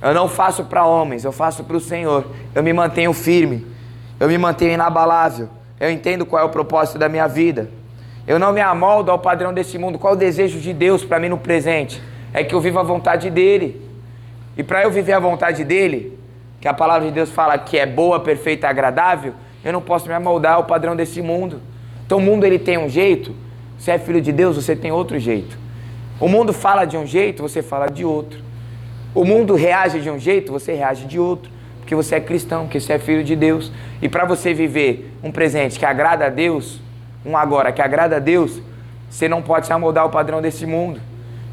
Eu 0.00 0.14
não 0.14 0.28
faço 0.28 0.64
para 0.64 0.84
homens, 0.84 1.24
eu 1.24 1.32
faço 1.32 1.64
para 1.64 1.76
o 1.76 1.80
Senhor. 1.80 2.26
Eu 2.54 2.62
me 2.62 2.72
mantenho 2.72 3.12
firme. 3.12 3.66
Eu 4.18 4.28
me 4.28 4.38
mantenho 4.38 4.72
inabalável. 4.72 5.48
Eu 5.78 5.90
entendo 5.90 6.24
qual 6.24 6.42
é 6.42 6.44
o 6.44 6.48
propósito 6.48 6.98
da 6.98 7.08
minha 7.08 7.26
vida. 7.26 7.70
Eu 8.26 8.38
não 8.38 8.52
me 8.52 8.60
amoldo 8.60 9.10
ao 9.10 9.18
padrão 9.18 9.52
desse 9.52 9.78
mundo. 9.78 9.98
Qual 9.98 10.14
é 10.14 10.16
o 10.16 10.18
desejo 10.18 10.58
de 10.58 10.72
Deus 10.72 11.04
para 11.04 11.18
mim 11.18 11.28
no 11.28 11.38
presente? 11.38 12.02
É 12.32 12.42
que 12.42 12.54
eu 12.54 12.60
viva 12.60 12.80
a 12.80 12.82
vontade 12.82 13.30
dele. 13.30 13.85
E 14.56 14.62
para 14.62 14.82
eu 14.82 14.90
viver 14.90 15.12
a 15.12 15.20
vontade 15.20 15.64
dele, 15.64 16.18
que 16.60 16.68
a 16.68 16.74
palavra 16.74 17.08
de 17.08 17.14
Deus 17.14 17.30
fala 17.30 17.58
que 17.58 17.78
é 17.78 17.86
boa, 17.86 18.20
perfeita 18.20 18.68
agradável, 18.68 19.34
eu 19.64 19.72
não 19.72 19.82
posso 19.82 20.08
me 20.08 20.14
amoldar 20.14 20.54
ao 20.54 20.64
padrão 20.64 20.96
desse 20.96 21.20
mundo. 21.20 21.60
Então 22.04 22.18
o 22.18 22.20
mundo 22.20 22.44
ele 22.44 22.58
tem 22.58 22.78
um 22.78 22.88
jeito, 22.88 23.34
você 23.78 23.92
é 23.92 23.98
filho 23.98 24.20
de 24.20 24.32
Deus, 24.32 24.56
você 24.56 24.74
tem 24.74 24.90
outro 24.90 25.18
jeito. 25.18 25.58
O 26.18 26.28
mundo 26.28 26.52
fala 26.52 26.84
de 26.84 26.96
um 26.96 27.04
jeito, 27.04 27.42
você 27.42 27.62
fala 27.62 27.88
de 27.88 28.04
outro. 28.04 28.40
O 29.14 29.24
mundo 29.24 29.54
reage 29.54 30.00
de 30.00 30.10
um 30.10 30.18
jeito, 30.18 30.52
você 30.52 30.72
reage 30.72 31.04
de 31.04 31.18
outro. 31.18 31.50
Porque 31.80 31.94
você 31.94 32.16
é 32.16 32.20
cristão, 32.20 32.64
porque 32.64 32.80
você 32.80 32.94
é 32.94 32.98
filho 32.98 33.22
de 33.22 33.36
Deus. 33.36 33.70
E 34.00 34.08
para 34.08 34.24
você 34.24 34.52
viver 34.52 35.12
um 35.22 35.30
presente 35.30 35.78
que 35.78 35.84
agrada 35.84 36.26
a 36.26 36.28
Deus, 36.28 36.80
um 37.24 37.36
agora 37.36 37.70
que 37.70 37.82
agrada 37.82 38.16
a 38.16 38.18
Deus, 38.18 38.60
você 39.08 39.28
não 39.28 39.42
pode 39.42 39.66
se 39.66 39.72
amoldar 39.72 40.04
ao 40.04 40.10
padrão 40.10 40.40
desse 40.40 40.66
mundo. 40.66 41.00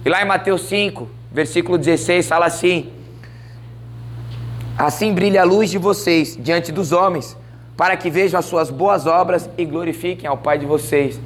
E 0.06 0.10
lá 0.10 0.22
em 0.22 0.26
Mateus 0.26 0.63
5, 0.63 1.08
versículo 1.34 1.78
16, 1.78 2.28
fala 2.28 2.46
assim: 2.46 2.91
Assim 4.78 5.13
brilha 5.13 5.41
a 5.41 5.46
luz 5.46 5.72
de 5.72 5.78
vocês 5.78 6.38
diante 6.39 6.72
dos 6.72 6.91
homens, 6.91 7.36
para 7.76 7.98
que 7.98 8.10
vejam 8.10 8.39
as 8.39 8.46
suas 8.46 8.69
boas 8.69 9.08
obras 9.08 9.50
e 9.58 9.65
glorifiquem 9.65 10.30
ao 10.30 10.38
Pai 10.38 10.60
de 10.60 10.65
vocês. 10.65 11.19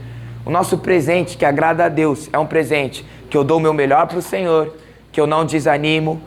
O 0.45 0.49
nosso 0.49 0.77
presente 0.77 1.37
que 1.37 1.43
agrada 1.43 1.85
a 1.85 1.89
Deus 1.89 2.29
é 2.31 2.39
um 2.39 2.45
presente 2.45 3.05
que 3.29 3.35
eu 3.35 3.43
dou 3.43 3.57
o 3.57 3.59
meu 3.59 3.73
melhor 3.73 4.07
para 4.07 4.17
o 4.17 4.21
Senhor, 4.21 4.73
que 5.11 5.19
eu 5.19 5.27
não 5.27 5.45
desanimo, 5.45 6.21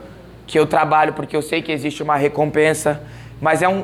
que 0.45 0.59
eu 0.59 0.67
trabalho 0.67 1.13
porque 1.13 1.35
eu 1.35 1.41
sei 1.41 1.61
que 1.61 1.71
existe 1.71 2.03
uma 2.03 2.15
recompensa, 2.15 3.01
mas 3.41 3.63
é, 3.63 3.67
um, 3.67 3.83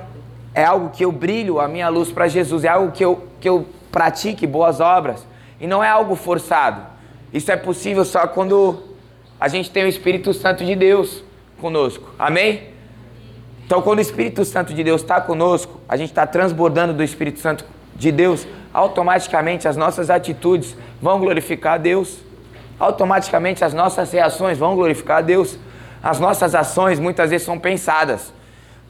é 0.54 0.64
algo 0.64 0.92
que 0.92 1.04
eu 1.04 1.12
brilho 1.12 1.60
a 1.60 1.68
minha 1.68 1.90
luz 1.90 2.12
para 2.12 2.28
Jesus, 2.28 2.64
é 2.64 2.68
algo 2.68 2.92
que 2.92 3.04
eu, 3.04 3.28
que 3.42 3.50
eu 3.50 3.66
pratique 3.92 4.46
boas 4.46 4.80
obras 4.80 5.26
e 5.60 5.66
não 5.66 5.84
é 5.84 5.90
algo 5.90 6.16
forçado. 6.16 6.82
Isso 7.34 7.52
é 7.52 7.58
possível 7.58 8.06
só 8.06 8.28
quando 8.28 8.87
a 9.40 9.48
gente 9.48 9.70
tem 9.70 9.86
o 9.86 9.88
Espírito 9.88 10.34
Santo 10.34 10.66
de 10.66 10.76
Deus 10.76 11.24
conosco. 11.62 12.10
Amém? 12.18 12.70
Então, 13.66 13.82
quando 13.82 14.00
o 14.00 14.02
Espírito 14.02 14.46
Santo 14.46 14.74
de 14.74 14.84
Deus 14.84 15.02
está 15.02 15.20
conosco, 15.20 15.80
a 15.88 15.98
gente 15.98 16.10
está 16.10 16.26
transbordando 16.26 16.94
do 16.94 17.04
Espírito 17.04 17.40
Santo 17.40 17.66
de 17.96 18.12
Deus, 18.12 18.48
automaticamente 18.74 19.68
as 19.68 19.76
nossas 19.76 20.10
atitudes 20.10 20.76
vão 21.02 21.20
glorificar 21.20 21.74
a 21.74 21.78
Deus. 21.78 22.20
Automaticamente 22.80 23.66
as 23.66 23.74
nossas 23.74 24.12
reações 24.12 24.58
vão 24.58 24.76
glorificar 24.76 25.18
a 25.18 25.22
Deus. 25.22 25.58
As 26.02 26.20
nossas 26.20 26.54
ações 26.56 27.00
muitas 27.00 27.32
vezes 27.32 27.46
são 27.46 27.60
pensadas. 27.60 28.32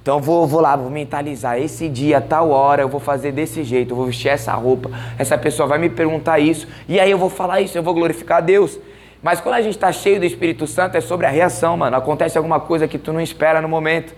Então 0.02 0.22
vou, 0.22 0.46
vou 0.46 0.62
lá, 0.62 0.76
vou 0.76 0.90
mentalizar. 0.90 1.60
Esse 1.60 1.90
dia, 1.90 2.22
tal 2.22 2.50
hora, 2.50 2.82
eu 2.82 2.88
vou 2.88 3.00
fazer 3.00 3.32
desse 3.32 3.64
jeito, 3.64 3.92
eu 3.92 3.96
vou 3.96 4.06
vestir 4.06 4.30
essa 4.30 4.54
roupa. 4.54 4.92
Essa 5.18 5.38
pessoa 5.38 5.68
vai 5.68 5.78
me 5.78 5.90
perguntar 5.90 6.40
isso. 6.40 6.68
E 6.88 7.00
aí 7.00 7.10
eu 7.10 7.18
vou 7.18 7.30
falar 7.30 7.62
isso, 7.62 7.78
eu 7.78 7.84
vou 7.84 7.94
glorificar 7.94 8.38
a 8.38 8.42
Deus. 8.42 8.78
Mas 9.28 9.42
quando 9.42 9.56
a 9.56 9.62
gente 9.62 9.76
está 9.76 9.92
cheio 9.92 10.22
do 10.22 10.26
Espírito 10.26 10.66
Santo, 10.66 10.96
é 10.96 11.02
sobre 11.02 11.26
a 11.26 11.30
reação, 11.30 11.76
mano. 11.76 11.98
Acontece 11.98 12.38
alguma 12.38 12.62
coisa 12.62 12.88
que 12.88 12.98
tu 12.98 13.12
não 13.12 13.20
espera 13.20 13.62
no 13.62 13.68
momento. 13.68 14.16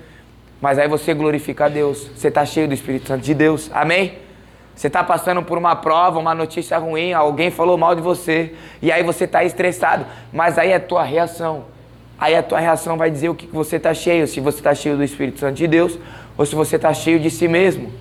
Mas 0.62 0.78
aí 0.78 0.88
você 0.88 1.16
glorifica 1.16 1.66
a 1.66 1.68
Deus. 1.68 2.12
Você 2.16 2.28
está 2.28 2.46
cheio 2.46 2.68
do 2.68 2.76
Espírito 2.76 3.08
Santo 3.08 3.24
de 3.24 3.34
Deus. 3.34 3.72
Amém? 3.74 4.20
Você 4.76 4.86
está 4.86 5.04
passando 5.04 5.42
por 5.42 5.58
uma 5.58 5.76
prova, 5.76 6.20
uma 6.20 6.36
notícia 6.36 6.78
ruim, 6.78 7.12
alguém 7.12 7.50
falou 7.50 7.76
mal 7.76 7.96
de 7.96 8.04
você. 8.04 8.54
E 8.84 8.92
aí 8.92 9.02
você 9.02 9.24
está 9.24 9.44
estressado. 9.44 10.06
Mas 10.32 10.60
aí 10.60 10.72
é 10.72 10.78
tua 10.78 11.02
reação. 11.02 11.64
Aí 12.16 12.36
a 12.36 12.44
tua 12.44 12.60
reação 12.60 12.96
vai 12.96 13.10
dizer 13.10 13.30
o 13.30 13.34
que 13.34 13.48
você 13.48 13.78
está 13.78 13.96
cheio. 13.96 14.28
Se 14.28 14.40
você 14.40 14.60
está 14.60 14.76
cheio 14.76 14.96
do 14.96 15.04
Espírito 15.04 15.40
Santo 15.40 15.56
de 15.56 15.66
Deus 15.66 15.98
ou 16.38 16.46
se 16.46 16.54
você 16.54 16.76
está 16.76 16.94
cheio 16.94 17.20
de 17.20 17.32
si 17.32 17.48
mesmo. 17.48 17.92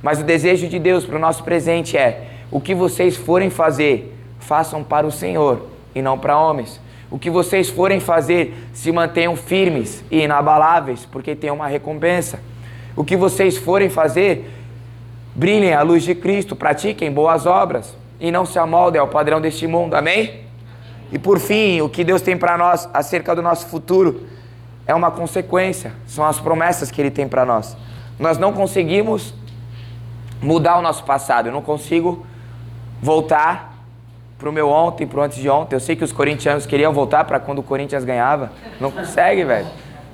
Mas 0.00 0.20
o 0.20 0.22
desejo 0.22 0.68
de 0.68 0.78
Deus 0.78 1.04
para 1.04 1.16
o 1.16 1.18
nosso 1.18 1.42
presente 1.42 1.96
é: 1.96 2.28
o 2.48 2.60
que 2.60 2.76
vocês 2.76 3.16
forem 3.16 3.50
fazer, 3.50 4.16
façam 4.38 4.84
para 4.84 5.04
o 5.04 5.10
Senhor 5.10 5.73
e 5.94 6.02
não 6.02 6.18
para 6.18 6.38
homens. 6.38 6.80
O 7.10 7.18
que 7.18 7.30
vocês 7.30 7.68
forem 7.68 8.00
fazer, 8.00 8.68
se 8.72 8.90
mantenham 8.90 9.36
firmes 9.36 10.04
e 10.10 10.22
inabaláveis, 10.22 11.06
porque 11.06 11.36
tem 11.36 11.50
uma 11.50 11.66
recompensa. 11.66 12.40
O 12.96 13.04
que 13.04 13.16
vocês 13.16 13.56
forem 13.56 13.88
fazer, 13.88 14.50
brilhem 15.34 15.72
à 15.72 15.82
luz 15.82 16.02
de 16.02 16.14
Cristo, 16.14 16.56
pratiquem 16.56 17.12
boas 17.12 17.46
obras 17.46 17.96
e 18.18 18.30
não 18.30 18.44
se 18.44 18.58
amoldem 18.58 19.00
ao 19.00 19.08
padrão 19.08 19.40
deste 19.40 19.66
mundo. 19.66 19.94
Amém? 19.94 20.40
E 21.12 21.18
por 21.18 21.38
fim, 21.38 21.80
o 21.80 21.88
que 21.88 22.02
Deus 22.02 22.22
tem 22.22 22.36
para 22.36 22.56
nós 22.58 22.88
acerca 22.92 23.34
do 23.34 23.42
nosso 23.42 23.66
futuro 23.66 24.26
é 24.86 24.94
uma 24.94 25.10
consequência, 25.10 25.92
são 26.06 26.24
as 26.24 26.40
promessas 26.40 26.90
que 26.90 27.00
Ele 27.00 27.10
tem 27.10 27.28
para 27.28 27.44
nós. 27.44 27.76
Nós 28.18 28.38
não 28.38 28.52
conseguimos 28.52 29.34
mudar 30.42 30.78
o 30.78 30.82
nosso 30.82 31.04
passado, 31.04 31.46
eu 31.46 31.52
não 31.52 31.62
consigo 31.62 32.26
voltar 33.00 33.73
pro 34.44 34.52
meu 34.52 34.68
ontem, 34.68 35.06
pro 35.06 35.22
antes 35.22 35.38
de 35.38 35.48
ontem. 35.48 35.74
Eu 35.74 35.80
sei 35.80 35.96
que 35.96 36.04
os 36.04 36.12
corintianos 36.12 36.66
queriam 36.66 36.92
voltar 36.92 37.24
para 37.24 37.40
quando 37.40 37.60
o 37.60 37.62
Corinthians 37.62 38.04
ganhava. 38.04 38.52
Não 38.78 38.90
consegue, 38.90 39.42
velho. 39.42 39.66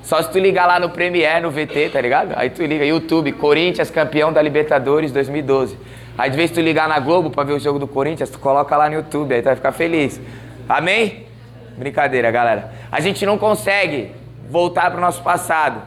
Só 0.04 0.22
se 0.22 0.30
tu 0.30 0.38
ligar 0.38 0.68
lá 0.68 0.78
no 0.78 0.90
Premiere, 0.90 1.40
no 1.40 1.50
VT, 1.50 1.90
tá 1.92 2.00
ligado? 2.00 2.32
Aí 2.36 2.48
tu 2.48 2.64
liga, 2.64 2.84
YouTube, 2.84 3.32
Corinthians 3.32 3.90
campeão 3.90 4.32
da 4.32 4.40
Libertadores 4.40 5.10
2012. 5.10 5.76
Aí 6.16 6.30
de 6.30 6.36
vez 6.36 6.52
tu 6.52 6.60
ligar 6.60 6.88
na 6.88 7.00
Globo 7.00 7.28
para 7.28 7.42
ver 7.42 7.54
o 7.54 7.58
jogo 7.58 7.80
do 7.80 7.88
Corinthians, 7.88 8.30
tu 8.30 8.38
coloca 8.38 8.76
lá 8.76 8.88
no 8.88 8.94
YouTube, 8.94 9.34
aí 9.34 9.42
tu 9.42 9.46
vai 9.46 9.56
ficar 9.56 9.72
feliz. 9.72 10.20
Amém? 10.68 11.26
Brincadeira, 11.76 12.30
galera. 12.30 12.70
A 12.92 13.00
gente 13.00 13.26
não 13.26 13.36
consegue 13.36 14.12
voltar 14.48 14.92
pro 14.92 15.00
nosso 15.00 15.24
passado. 15.24 15.82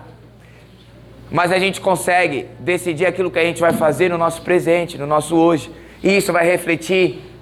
Mas 1.32 1.50
a 1.50 1.60
gente 1.60 1.80
consegue 1.80 2.46
decidir 2.60 3.06
aquilo 3.06 3.32
que 3.32 3.40
a 3.40 3.46
gente 3.46 3.62
vai 3.62 3.72
fazer 3.72 4.10
no 4.10 4.18
nosso 4.18 4.42
presente, 4.42 4.98
no 4.98 5.08
nosso 5.08 5.34
hoje. 5.34 5.72
E 6.04 6.18
isso 6.18 6.34
vai 6.34 6.46
refletir 6.46 7.33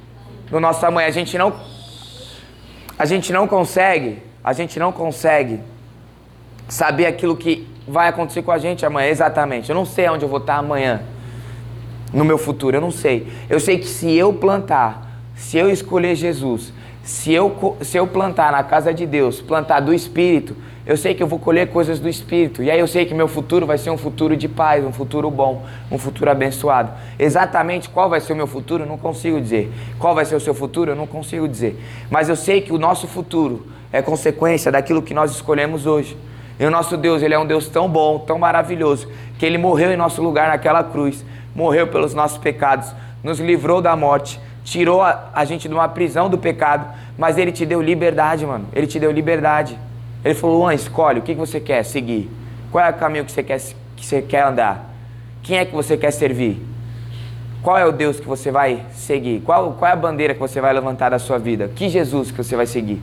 no 0.51 0.59
nosso 0.59 0.85
amanhã. 0.85 1.07
A 1.07 1.11
gente 1.11 1.37
não 1.37 1.53
a 2.99 3.05
gente 3.05 3.33
não 3.33 3.47
consegue, 3.47 4.21
a 4.43 4.53
gente 4.53 4.77
não 4.77 4.91
consegue 4.91 5.59
saber 6.67 7.07
aquilo 7.07 7.35
que 7.35 7.67
vai 7.87 8.07
acontecer 8.07 8.43
com 8.43 8.51
a 8.51 8.59
gente 8.59 8.85
amanhã 8.85 9.09
exatamente. 9.09 9.69
Eu 9.69 9.75
não 9.75 9.85
sei 9.85 10.07
onde 10.07 10.23
eu 10.23 10.29
vou 10.29 10.37
estar 10.37 10.57
amanhã 10.57 11.01
no 12.13 12.23
meu 12.23 12.37
futuro, 12.37 12.77
eu 12.77 12.81
não 12.81 12.91
sei. 12.91 13.27
Eu 13.49 13.59
sei 13.59 13.79
que 13.79 13.87
se 13.87 14.13
eu 14.15 14.31
plantar, 14.33 15.19
se 15.35 15.57
eu 15.57 15.69
escolher 15.69 16.15
Jesus, 16.15 16.71
se 17.11 17.33
eu, 17.33 17.75
se 17.81 17.97
eu 17.97 18.07
plantar 18.07 18.53
na 18.53 18.63
casa 18.63 18.93
de 18.93 19.05
Deus, 19.05 19.41
plantar 19.41 19.81
do 19.81 19.93
Espírito, 19.93 20.55
eu 20.85 20.95
sei 20.95 21.13
que 21.13 21.21
eu 21.21 21.27
vou 21.27 21.37
colher 21.37 21.67
coisas 21.67 21.99
do 21.99 22.07
Espírito. 22.07 22.63
E 22.63 22.71
aí 22.71 22.79
eu 22.79 22.87
sei 22.87 23.05
que 23.05 23.13
meu 23.13 23.27
futuro 23.27 23.65
vai 23.65 23.77
ser 23.77 23.89
um 23.89 23.97
futuro 23.97 24.35
de 24.37 24.47
paz, 24.47 24.83
um 24.85 24.93
futuro 24.93 25.29
bom, 25.29 25.61
um 25.91 25.97
futuro 25.97 26.31
abençoado. 26.31 26.89
Exatamente 27.19 27.89
qual 27.89 28.09
vai 28.09 28.21
ser 28.21 28.31
o 28.31 28.35
meu 28.35 28.47
futuro, 28.47 28.85
não 28.85 28.97
consigo 28.97 29.41
dizer. 29.41 29.69
Qual 29.99 30.15
vai 30.15 30.23
ser 30.23 30.35
o 30.35 30.39
seu 30.39 30.53
futuro, 30.53 30.91
eu 30.91 30.95
não 30.95 31.05
consigo 31.05 31.49
dizer. 31.49 31.77
Mas 32.09 32.29
eu 32.29 32.35
sei 32.37 32.61
que 32.61 32.71
o 32.71 32.77
nosso 32.77 33.07
futuro 33.07 33.67
é 33.91 34.01
consequência 34.01 34.71
daquilo 34.71 35.01
que 35.01 35.13
nós 35.13 35.31
escolhemos 35.31 35.85
hoje. 35.85 36.17
E 36.57 36.65
o 36.65 36.71
nosso 36.71 36.95
Deus, 36.95 37.21
ele 37.21 37.33
é 37.33 37.39
um 37.39 37.45
Deus 37.45 37.67
tão 37.67 37.89
bom, 37.89 38.19
tão 38.19 38.39
maravilhoso, 38.39 39.09
que 39.37 39.45
ele 39.45 39.57
morreu 39.57 39.91
em 39.91 39.97
nosso 39.97 40.23
lugar 40.23 40.47
naquela 40.47 40.81
cruz, 40.81 41.25
morreu 41.53 41.87
pelos 41.87 42.13
nossos 42.13 42.37
pecados, 42.37 42.89
nos 43.21 43.37
livrou 43.37 43.81
da 43.81 43.97
morte, 43.97 44.39
tirou 44.63 45.01
a, 45.01 45.29
a 45.33 45.45
gente 45.45 45.67
de 45.67 45.73
uma 45.73 45.87
prisão 45.87 46.29
do 46.29 46.37
pecado, 46.37 46.87
mas 47.17 47.37
ele 47.37 47.51
te 47.51 47.65
deu 47.65 47.81
liberdade, 47.81 48.45
mano. 48.45 48.67
Ele 48.73 48.87
te 48.87 48.99
deu 48.99 49.11
liberdade. 49.11 49.77
Ele 50.23 50.33
falou, 50.35 50.59
Luan, 50.59 50.73
escolhe 50.73 51.19
o 51.19 51.21
que 51.21 51.33
você 51.33 51.59
quer 51.59 51.83
seguir. 51.83 52.29
Qual 52.71 52.83
é 52.83 52.89
o 52.89 52.93
caminho 52.93 53.25
que 53.25 53.31
você 53.31 53.43
quer, 53.43 53.59
que 53.95 54.05
você 54.05 54.21
quer 54.21 54.43
andar? 54.43 54.89
Quem 55.43 55.57
é 55.57 55.65
que 55.65 55.73
você 55.73 55.97
quer 55.97 56.11
servir? 56.11 56.61
Qual 57.61 57.77
é 57.77 57.85
o 57.85 57.91
Deus 57.91 58.19
que 58.19 58.27
você 58.27 58.49
vai 58.49 58.85
seguir? 58.93 59.41
Qual, 59.41 59.73
qual 59.73 59.89
é 59.89 59.93
a 59.93 59.95
bandeira 59.95 60.33
que 60.33 60.39
você 60.39 60.59
vai 60.59 60.73
levantar 60.73 61.09
da 61.09 61.19
sua 61.19 61.37
vida? 61.37 61.69
Que 61.75 61.89
Jesus 61.89 62.31
que 62.31 62.37
você 62.37 62.55
vai 62.55 62.65
seguir? 62.65 63.01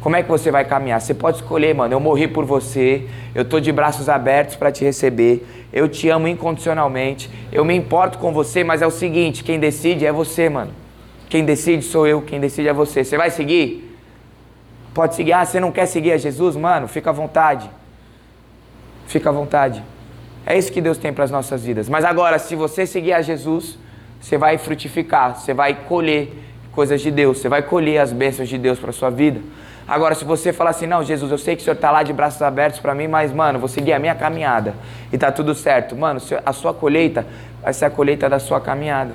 Como 0.00 0.16
é 0.16 0.22
que 0.22 0.28
você 0.28 0.50
vai 0.50 0.64
caminhar? 0.64 1.00
Você 1.00 1.12
pode 1.12 1.38
escolher, 1.38 1.74
mano. 1.74 1.92
Eu 1.92 2.00
morri 2.00 2.26
por 2.26 2.44
você. 2.44 3.06
Eu 3.34 3.44
tô 3.44 3.60
de 3.60 3.70
braços 3.70 4.08
abertos 4.08 4.56
para 4.56 4.72
te 4.72 4.84
receber. 4.84 5.59
Eu 5.72 5.88
te 5.88 6.08
amo 6.08 6.26
incondicionalmente. 6.26 7.30
Eu 7.52 7.64
me 7.64 7.74
importo 7.74 8.18
com 8.18 8.32
você, 8.32 8.64
mas 8.64 8.82
é 8.82 8.86
o 8.86 8.90
seguinte, 8.90 9.44
quem 9.44 9.58
decide 9.58 10.04
é 10.04 10.12
você, 10.12 10.48
mano. 10.48 10.72
Quem 11.28 11.44
decide 11.44 11.84
sou 11.84 12.06
eu, 12.06 12.22
quem 12.22 12.40
decide 12.40 12.68
é 12.68 12.72
você. 12.72 13.04
Você 13.04 13.16
vai 13.16 13.30
seguir? 13.30 13.96
Pode 14.92 15.14
seguir. 15.14 15.32
Ah, 15.32 15.44
você 15.44 15.60
não 15.60 15.70
quer 15.70 15.86
seguir 15.86 16.12
a 16.12 16.16
Jesus? 16.16 16.56
Mano, 16.56 16.88
fica 16.88 17.10
à 17.10 17.12
vontade. 17.12 17.70
Fica 19.06 19.30
à 19.30 19.32
vontade. 19.32 19.82
É 20.44 20.58
isso 20.58 20.72
que 20.72 20.80
Deus 20.80 20.98
tem 20.98 21.12
para 21.12 21.24
as 21.24 21.30
nossas 21.30 21.64
vidas. 21.64 21.88
Mas 21.88 22.04
agora, 22.04 22.38
se 22.38 22.56
você 22.56 22.86
seguir 22.86 23.12
a 23.12 23.22
Jesus, 23.22 23.78
você 24.20 24.36
vai 24.36 24.58
frutificar, 24.58 25.38
você 25.38 25.54
vai 25.54 25.74
colher 25.86 26.32
coisas 26.72 27.00
de 27.00 27.10
Deus, 27.10 27.38
você 27.38 27.48
vai 27.48 27.62
colher 27.62 27.98
as 27.98 28.12
bênçãos 28.12 28.48
de 28.48 28.58
Deus 28.58 28.78
para 28.78 28.92
sua 28.92 29.10
vida. 29.10 29.40
Agora, 29.90 30.14
se 30.14 30.24
você 30.24 30.52
falar 30.52 30.70
assim, 30.70 30.86
não, 30.86 31.02
Jesus, 31.02 31.32
eu 31.32 31.36
sei 31.36 31.56
que 31.56 31.62
o 31.62 31.64
Senhor 31.64 31.74
está 31.74 31.90
lá 31.90 32.04
de 32.04 32.12
braços 32.12 32.40
abertos 32.42 32.78
para 32.78 32.94
mim, 32.94 33.08
mas, 33.08 33.32
mano, 33.32 33.58
vou 33.58 33.66
seguir 33.66 33.92
a 33.92 33.98
minha 33.98 34.14
caminhada 34.14 34.72
e 35.12 35.18
tá 35.18 35.32
tudo 35.32 35.52
certo. 35.52 35.96
Mano, 35.96 36.20
a 36.46 36.52
sua 36.52 36.72
colheita 36.72 37.26
vai 37.60 37.72
ser 37.74 37.86
a 37.86 37.90
colheita 37.90 38.28
da 38.28 38.38
sua 38.38 38.60
caminhada. 38.60 39.12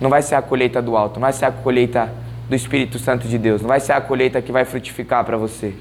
Não 0.00 0.10
vai 0.10 0.22
ser 0.22 0.34
a 0.34 0.42
colheita 0.42 0.82
do 0.82 0.96
alto, 0.96 1.14
não 1.14 1.20
vai 1.20 1.32
ser 1.32 1.44
a 1.44 1.52
colheita 1.52 2.12
do 2.48 2.56
Espírito 2.56 2.98
Santo 2.98 3.28
de 3.28 3.38
Deus. 3.38 3.62
Não 3.62 3.68
vai 3.68 3.78
ser 3.78 3.92
a 3.92 4.00
colheita 4.00 4.42
que 4.42 4.50
vai 4.50 4.64
frutificar 4.64 5.24
para 5.24 5.36
você. 5.36 5.72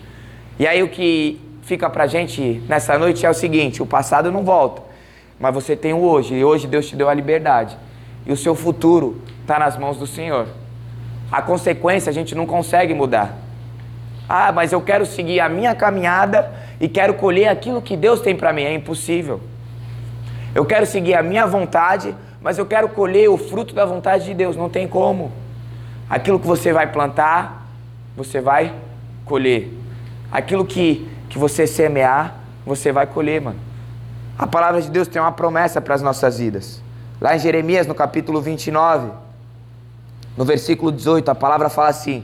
E 0.60 0.68
aí 0.68 0.84
o 0.84 0.90
que 0.90 1.42
fica 1.64 1.90
para 1.90 2.06
gente 2.06 2.62
nessa 2.70 2.96
noite 2.96 3.26
é 3.26 3.30
o 3.32 3.34
seguinte: 3.34 3.82
o 3.82 3.88
passado 3.88 4.32
não 4.32 4.44
volta, 4.44 4.84
mas 5.40 5.52
você 5.52 5.76
tem 5.76 5.94
o 5.94 6.02
hoje. 6.04 6.36
E 6.36 6.46
hoje 6.46 6.68
Deus 6.68 6.88
te 6.88 6.96
deu 6.96 7.10
a 7.10 7.14
liberdade. 7.16 7.76
E 8.24 8.32
o 8.32 8.38
seu 8.38 8.54
futuro 8.54 9.20
está 9.42 9.58
nas 9.58 9.76
mãos 9.80 9.98
do 9.98 10.06
Senhor. 10.06 10.46
A 11.32 11.42
consequência 11.42 12.12
a 12.12 12.14
gente 12.14 12.36
não 12.36 12.46
consegue 12.46 12.94
mudar. 12.94 13.49
Ah, 14.30 14.52
mas 14.52 14.72
eu 14.72 14.80
quero 14.80 15.08
seguir 15.08 15.40
a 15.40 15.50
minha 15.50 15.74
caminhada 15.74 16.52
e 16.80 16.88
quero 16.88 17.16
colher 17.16 17.48
aquilo 17.48 17.82
que 17.82 17.98
Deus 17.98 18.22
tem 18.22 18.36
para 18.36 18.54
mim. 18.54 18.62
É 18.62 18.74
impossível. 18.76 19.42
Eu 20.54 20.64
quero 20.66 20.86
seguir 20.86 21.16
a 21.16 21.24
minha 21.24 21.48
vontade, 21.48 22.16
mas 22.40 22.60
eu 22.60 22.66
quero 22.68 22.90
colher 22.90 23.28
o 23.28 23.38
fruto 23.38 23.74
da 23.74 23.86
vontade 23.86 24.26
de 24.26 24.36
Deus. 24.36 24.56
Não 24.56 24.70
tem 24.70 24.88
como. 24.88 25.32
Aquilo 26.08 26.40
que 26.40 26.46
você 26.46 26.72
vai 26.72 26.92
plantar, 26.92 27.68
você 28.16 28.40
vai 28.40 28.72
colher. 29.26 29.74
Aquilo 30.32 30.64
que, 30.64 31.10
que 31.28 31.40
você 31.40 31.66
semear, 31.66 32.36
você 32.64 32.92
vai 32.92 33.08
colher, 33.08 33.42
mano. 33.42 33.60
A 34.38 34.46
palavra 34.46 34.80
de 34.80 34.92
Deus 34.92 35.08
tem 35.08 35.20
uma 35.20 35.32
promessa 35.32 35.82
para 35.82 35.96
as 35.96 36.04
nossas 36.04 36.38
vidas. 36.38 36.84
Lá 37.20 37.36
em 37.36 37.40
Jeremias, 37.40 37.88
no 37.88 37.96
capítulo 37.96 38.40
29, 38.40 39.10
No 40.38 40.46
versículo 40.46 40.92
18, 40.92 41.30
a 41.30 41.36
palavra 41.36 41.68
fala 41.68 41.90
assim: 41.90 42.24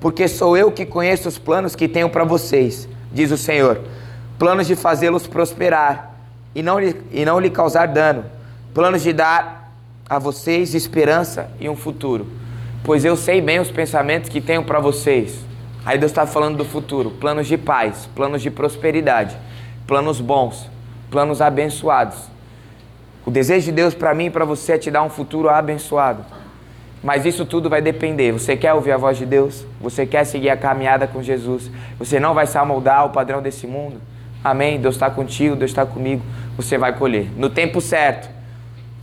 Porque 0.00 0.28
sou 0.28 0.56
eu 0.56 0.70
que 0.70 0.84
conheço 0.84 1.28
os 1.28 1.38
planos 1.38 1.74
que 1.74 1.88
tenho 1.88 2.08
para 2.08 2.24
vocês, 2.24 2.88
diz 3.12 3.30
o 3.30 3.38
Senhor, 3.38 3.80
planos 4.38 4.66
de 4.66 4.76
fazê-los 4.76 5.26
prosperar 5.26 6.14
e 6.54 6.62
não, 6.62 6.78
lhe, 6.78 6.94
e 7.10 7.24
não 7.24 7.40
lhe 7.40 7.50
causar 7.50 7.86
dano, 7.86 8.24
planos 8.74 9.02
de 9.02 9.12
dar 9.12 9.72
a 10.08 10.18
vocês 10.18 10.74
esperança 10.74 11.50
e 11.58 11.68
um 11.68 11.76
futuro. 11.76 12.26
Pois 12.84 13.04
eu 13.04 13.16
sei 13.16 13.40
bem 13.40 13.58
os 13.58 13.70
pensamentos 13.70 14.28
que 14.28 14.40
tenho 14.40 14.62
para 14.62 14.78
vocês. 14.78 15.44
Aí 15.84 15.98
Deus 15.98 16.12
está 16.12 16.26
falando 16.26 16.56
do 16.56 16.64
futuro: 16.64 17.10
planos 17.10 17.46
de 17.46 17.56
paz, 17.56 18.08
planos 18.14 18.42
de 18.42 18.50
prosperidade, 18.50 19.36
planos 19.86 20.20
bons, 20.20 20.68
planos 21.10 21.40
abençoados. 21.40 22.18
O 23.24 23.30
desejo 23.30 23.66
de 23.66 23.72
Deus 23.72 23.94
para 23.94 24.14
mim 24.14 24.26
e 24.26 24.30
para 24.30 24.44
você 24.44 24.72
é 24.72 24.78
te 24.78 24.90
dar 24.90 25.02
um 25.02 25.10
futuro 25.10 25.48
abençoado. 25.48 26.24
Mas 27.02 27.24
isso 27.24 27.44
tudo 27.44 27.68
vai 27.68 27.80
depender. 27.80 28.32
Você 28.32 28.56
quer 28.56 28.72
ouvir 28.72 28.92
a 28.92 28.96
voz 28.96 29.16
de 29.18 29.26
Deus? 29.26 29.64
Você 29.80 30.06
quer 30.06 30.24
seguir 30.24 30.50
a 30.50 30.56
caminhada 30.56 31.06
com 31.06 31.22
Jesus? 31.22 31.70
Você 31.98 32.18
não 32.18 32.34
vai 32.34 32.46
se 32.46 32.58
amoldar 32.58 33.00
ao 33.00 33.10
padrão 33.10 33.42
desse 33.42 33.66
mundo? 33.66 34.00
Amém? 34.42 34.80
Deus 34.80 34.94
está 34.94 35.10
contigo, 35.10 35.56
Deus 35.56 35.70
está 35.70 35.84
comigo. 35.84 36.22
Você 36.56 36.78
vai 36.78 36.96
colher 36.96 37.28
no 37.36 37.50
tempo 37.50 37.80
certo. 37.80 38.28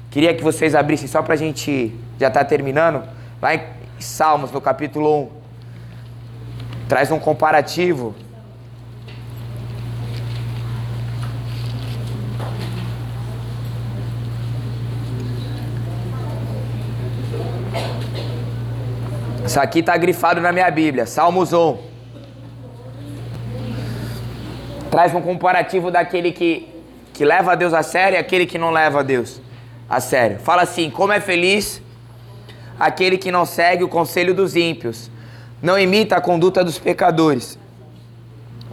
Queria 0.09 0.33
que 0.33 0.43
vocês 0.43 0.75
abrissem 0.75 1.07
só 1.07 1.21
para 1.21 1.33
a 1.33 1.37
gente 1.37 1.93
já 2.19 2.27
estar 2.27 2.41
tá 2.41 2.45
terminando. 2.45 3.03
Lá 3.41 3.55
em 3.55 3.61
Salmos, 3.99 4.51
no 4.51 4.61
capítulo 4.61 5.23
1. 5.23 5.29
Traz 6.87 7.11
um 7.11 7.19
comparativo 7.19 8.13
Isso 19.53 19.59
aqui 19.59 19.81
está 19.81 19.95
grifado 19.95 20.41
na 20.41 20.51
minha 20.51 20.71
Bíblia, 20.71 21.05
Salmos 21.05 21.53
1. 21.53 21.77
Traz 24.89 25.13
um 25.13 25.21
comparativo 25.21 25.91
daquele 25.91 26.31
que, 26.31 26.67
que 27.13 27.23
leva 27.23 27.51
a 27.51 27.55
Deus 27.55 27.71
a 27.71 27.83
sério 27.83 28.15
e 28.15 28.17
aquele 28.17 28.47
que 28.47 28.57
não 28.57 28.71
leva 28.71 29.01
a 29.01 29.03
Deus 29.03 29.39
a 29.87 29.99
sério. 29.99 30.39
Fala 30.39 30.63
assim: 30.63 30.89
como 30.89 31.13
é 31.13 31.19
feliz 31.19 31.83
aquele 32.79 33.15
que 33.15 33.31
não 33.31 33.45
segue 33.45 33.83
o 33.83 33.87
conselho 33.87 34.33
dos 34.33 34.55
ímpios, 34.55 35.11
não 35.61 35.77
imita 35.77 36.15
a 36.15 36.19
conduta 36.19 36.63
dos 36.63 36.79
pecadores, 36.79 37.59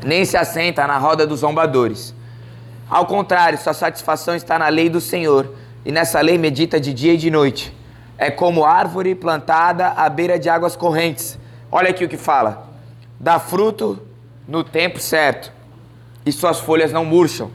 nem 0.03 0.25
se 0.25 0.39
assenta 0.39 0.87
na 0.87 0.97
roda 0.97 1.27
dos 1.27 1.41
zombadores. 1.41 2.15
Ao 2.89 3.05
contrário, 3.05 3.59
sua 3.59 3.75
satisfação 3.75 4.35
está 4.35 4.59
na 4.59 4.69
lei 4.69 4.89
do 4.89 4.99
Senhor, 4.99 5.55
e 5.85 5.93
nessa 5.93 6.23
lei 6.23 6.39
medita 6.39 6.81
de 6.81 6.95
dia 6.95 7.13
e 7.13 7.19
de 7.19 7.31
noite 7.31 7.80
é 8.21 8.31
como 8.31 8.67
árvore 8.67 9.15
plantada 9.15 9.95
à 9.97 10.07
beira 10.11 10.39
de 10.39 10.51
águas 10.51 10.77
correntes. 10.77 11.39
Olha 11.73 11.89
aqui 11.89 12.05
o 12.05 12.09
que 12.09 12.19
fala: 12.19 12.69
dá 13.19 13.39
fruto 13.39 13.99
no 14.47 14.63
tempo 14.63 15.01
certo, 15.01 15.51
e 16.27 16.31
suas 16.31 16.61
folhas 16.61 16.93
não 16.93 17.03
murcham. 17.03 17.51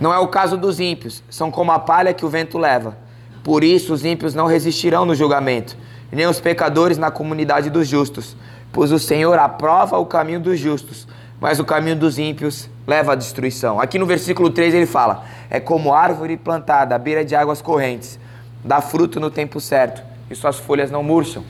Não 0.00 0.12
é 0.12 0.18
o 0.18 0.26
caso 0.26 0.56
dos 0.56 0.80
ímpios, 0.80 1.22
são 1.30 1.52
como 1.52 1.70
a 1.70 1.78
palha 1.78 2.12
que 2.12 2.26
o 2.26 2.28
vento 2.28 2.58
leva. 2.58 2.98
Por 3.44 3.62
isso 3.62 3.94
os 3.94 4.04
ímpios 4.04 4.34
não 4.34 4.46
resistirão 4.46 5.04
no 5.04 5.14
julgamento, 5.14 5.76
nem 6.10 6.26
os 6.26 6.40
pecadores 6.40 6.98
na 6.98 7.10
comunidade 7.10 7.70
dos 7.70 7.86
justos. 7.86 8.36
Pois 8.72 8.90
o 8.90 8.98
Senhor 8.98 9.38
aprova 9.38 9.98
o 9.98 10.06
caminho 10.06 10.40
dos 10.40 10.58
justos, 10.58 11.06
mas 11.40 11.60
o 11.60 11.64
caminho 11.64 11.96
dos 11.96 12.18
ímpios 12.18 12.68
leva 12.88 13.12
à 13.12 13.14
destruição. 13.14 13.80
Aqui 13.80 14.00
no 14.00 14.06
versículo 14.06 14.50
3 14.50 14.74
ele 14.74 14.86
fala: 14.86 15.24
É 15.48 15.60
como 15.60 15.94
árvore 15.94 16.36
plantada 16.36 16.96
à 16.96 16.98
beira 16.98 17.24
de 17.24 17.36
águas 17.36 17.62
correntes 17.62 18.18
dá 18.64 18.80
fruto 18.80 19.18
no 19.18 19.30
tempo 19.30 19.60
certo 19.60 20.02
e 20.30 20.34
suas 20.34 20.58
folhas 20.58 20.90
não 20.90 21.02
murcham. 21.02 21.44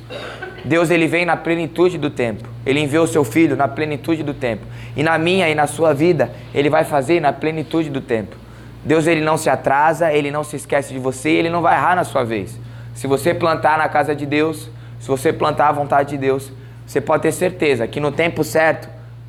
Deus 0.64 0.90
ele 0.90 1.06
vem 1.06 1.24
na 1.24 1.36
plenitude 1.36 1.98
do 1.98 2.10
tempo. 2.10 2.48
Ele 2.64 2.80
enviou 2.80 3.04
o 3.04 3.08
seu 3.08 3.24
filho 3.24 3.56
na 3.56 3.68
plenitude 3.68 4.22
do 4.22 4.34
tempo. 4.34 4.64
E 4.96 5.02
na 5.02 5.18
minha 5.18 5.48
e 5.48 5.54
na 5.54 5.66
sua 5.66 5.92
vida, 5.92 6.30
ele 6.54 6.70
vai 6.70 6.84
fazer 6.84 7.20
na 7.20 7.32
plenitude 7.32 7.90
do 7.90 8.00
tempo. 8.00 8.36
Deus 8.84 9.06
ele 9.06 9.20
não 9.20 9.36
se 9.36 9.50
atrasa, 9.50 10.12
ele 10.12 10.30
não 10.30 10.42
se 10.42 10.56
esquece 10.56 10.92
de 10.92 10.98
você, 10.98 11.30
ele 11.30 11.50
não 11.50 11.60
vai 11.60 11.76
errar 11.76 11.96
na 11.96 12.04
sua 12.04 12.24
vez. 12.24 12.58
Se 12.94 13.06
você 13.06 13.34
plantar 13.34 13.78
na 13.78 13.88
casa 13.88 14.14
de 14.14 14.24
Deus, 14.24 14.70
se 14.98 15.08
você 15.08 15.32
plantar 15.32 15.68
a 15.68 15.72
vontade 15.72 16.10
de 16.10 16.18
Deus, 16.18 16.50
você 16.86 17.00
pode 17.00 17.22
ter 17.22 17.32
certeza 17.32 17.86
que 17.86 18.00
no 18.00 18.10
tempo 18.10 18.42
certo 18.42 18.88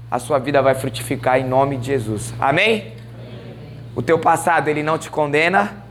a 0.10 0.20
sua 0.20 0.40
vida 0.40 0.62
vai 0.62 0.76
frutificar 0.76 1.40
em 1.40 1.46
nome 1.46 1.78
de 1.78 1.88
Jesus. 1.88 2.34
Amém? 2.40 2.94
O 3.96 4.02
teu 4.02 4.18
passado 4.18 4.68
ele 4.68 4.84
não 4.84 4.98
te 4.98 5.10
condena, 5.10 5.84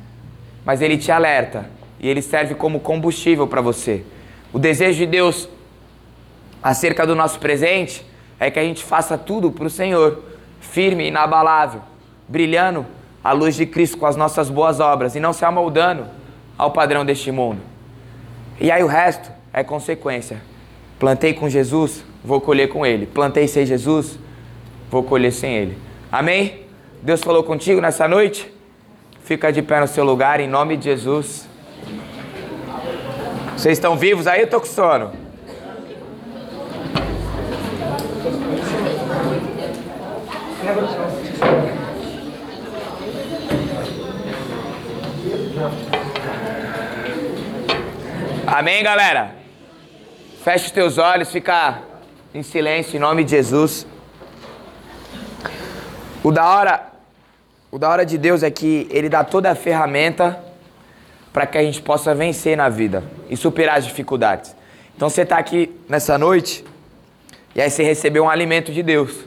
mas 0.64 0.80
ele 0.82 0.96
te 0.96 1.12
alerta 1.12 1.79
e 2.00 2.08
ele 2.08 2.22
serve 2.22 2.54
como 2.54 2.80
combustível 2.80 3.46
para 3.46 3.60
você. 3.60 4.02
O 4.52 4.58
desejo 4.58 4.98
de 4.98 5.06
Deus 5.06 5.48
acerca 6.62 7.06
do 7.06 7.14
nosso 7.14 7.38
presente 7.38 8.04
é 8.38 8.50
que 8.50 8.58
a 8.58 8.62
gente 8.62 8.82
faça 8.82 9.18
tudo 9.18 9.52
para 9.52 9.66
o 9.66 9.70
Senhor, 9.70 10.22
firme, 10.60 11.08
inabalável, 11.08 11.82
brilhando 12.26 12.86
a 13.22 13.32
luz 13.32 13.54
de 13.54 13.66
Cristo 13.66 13.98
com 13.98 14.06
as 14.06 14.16
nossas 14.16 14.48
boas 14.48 14.80
obras 14.80 15.14
e 15.14 15.20
não 15.20 15.32
se 15.32 15.44
amoldando 15.44 16.06
ao 16.56 16.70
padrão 16.70 17.04
deste 17.04 17.30
mundo. 17.30 17.60
E 18.58 18.70
aí 18.70 18.82
o 18.82 18.86
resto 18.86 19.30
é 19.52 19.62
consequência. 19.62 20.40
Plantei 20.98 21.34
com 21.34 21.48
Jesus, 21.48 22.04
vou 22.24 22.40
colher 22.40 22.68
com 22.68 22.84
Ele. 22.84 23.06
Plantei 23.06 23.46
sem 23.46 23.66
Jesus, 23.66 24.18
vou 24.90 25.02
colher 25.02 25.32
sem 25.32 25.54
Ele. 25.54 25.78
Amém? 26.10 26.62
Deus 27.02 27.22
falou 27.22 27.42
contigo 27.42 27.80
nessa 27.80 28.08
noite? 28.08 28.50
Fica 29.22 29.52
de 29.52 29.62
pé 29.62 29.80
no 29.80 29.86
seu 29.86 30.04
lugar, 30.04 30.40
em 30.40 30.48
nome 30.48 30.76
de 30.76 30.84
Jesus. 30.84 31.49
Vocês 33.56 33.76
estão 33.76 33.96
vivos 33.96 34.26
aí? 34.26 34.40
Eu 34.40 34.48
tô 34.48 34.58
com 34.60 34.66
sono. 34.66 35.12
Amém, 48.46 48.82
galera? 48.82 49.34
Feche 50.42 50.66
os 50.66 50.70
teus 50.72 50.98
olhos, 50.98 51.30
fica 51.30 51.82
em 52.34 52.42
silêncio 52.42 52.96
em 52.96 52.98
nome 52.98 53.24
de 53.24 53.32
Jesus. 53.32 53.86
O 56.24 56.32
da 56.32 56.48
hora, 56.48 56.86
o 57.70 57.78
da 57.78 57.88
hora 57.88 58.06
de 58.06 58.16
Deus 58.16 58.42
é 58.42 58.50
que 58.50 58.88
ele 58.90 59.08
dá 59.08 59.22
toda 59.22 59.50
a 59.50 59.54
ferramenta 59.54 60.42
para 61.32 61.46
que 61.46 61.58
a 61.58 61.62
gente 61.62 61.80
possa 61.80 62.14
vencer 62.14 62.56
na 62.56 62.68
vida 62.68 63.04
e 63.28 63.36
superar 63.36 63.78
as 63.78 63.84
dificuldades. 63.84 64.54
Então 64.96 65.08
você 65.08 65.22
está 65.22 65.38
aqui 65.38 65.74
nessa 65.88 66.18
noite 66.18 66.64
e 67.54 67.60
aí 67.60 67.70
você 67.70 67.82
recebeu 67.82 68.24
um 68.24 68.28
alimento 68.30 68.72
de 68.72 68.82
Deus 68.82 69.24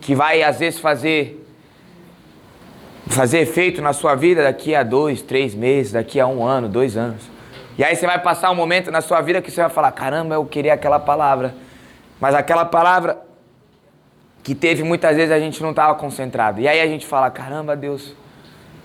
que 0.00 0.14
vai 0.14 0.42
às 0.42 0.58
vezes 0.58 0.80
fazer 0.80 1.36
fazer 3.06 3.40
efeito 3.40 3.82
na 3.82 3.92
sua 3.92 4.14
vida 4.14 4.42
daqui 4.42 4.74
a 4.74 4.82
dois, 4.82 5.20
três 5.20 5.54
meses, 5.54 5.92
daqui 5.92 6.20
a 6.20 6.26
um 6.26 6.44
ano, 6.44 6.68
dois 6.68 6.96
anos. 6.96 7.22
E 7.76 7.84
aí 7.84 7.96
você 7.96 8.06
vai 8.06 8.18
passar 8.20 8.50
um 8.50 8.54
momento 8.54 8.90
na 8.90 9.00
sua 9.00 9.20
vida 9.20 9.42
que 9.42 9.50
você 9.50 9.60
vai 9.60 9.70
falar: 9.70 9.90
caramba, 9.92 10.34
eu 10.34 10.44
queria 10.44 10.74
aquela 10.74 10.98
palavra, 10.98 11.54
mas 12.20 12.34
aquela 12.34 12.64
palavra 12.64 13.18
que 14.42 14.54
teve 14.54 14.82
muitas 14.82 15.16
vezes 15.16 15.32
a 15.32 15.38
gente 15.38 15.62
não 15.62 15.70
estava 15.70 15.94
concentrado. 15.94 16.60
E 16.60 16.68
aí 16.68 16.80
a 16.80 16.86
gente 16.86 17.06
fala: 17.06 17.30
caramba, 17.30 17.76
Deus 17.76 18.14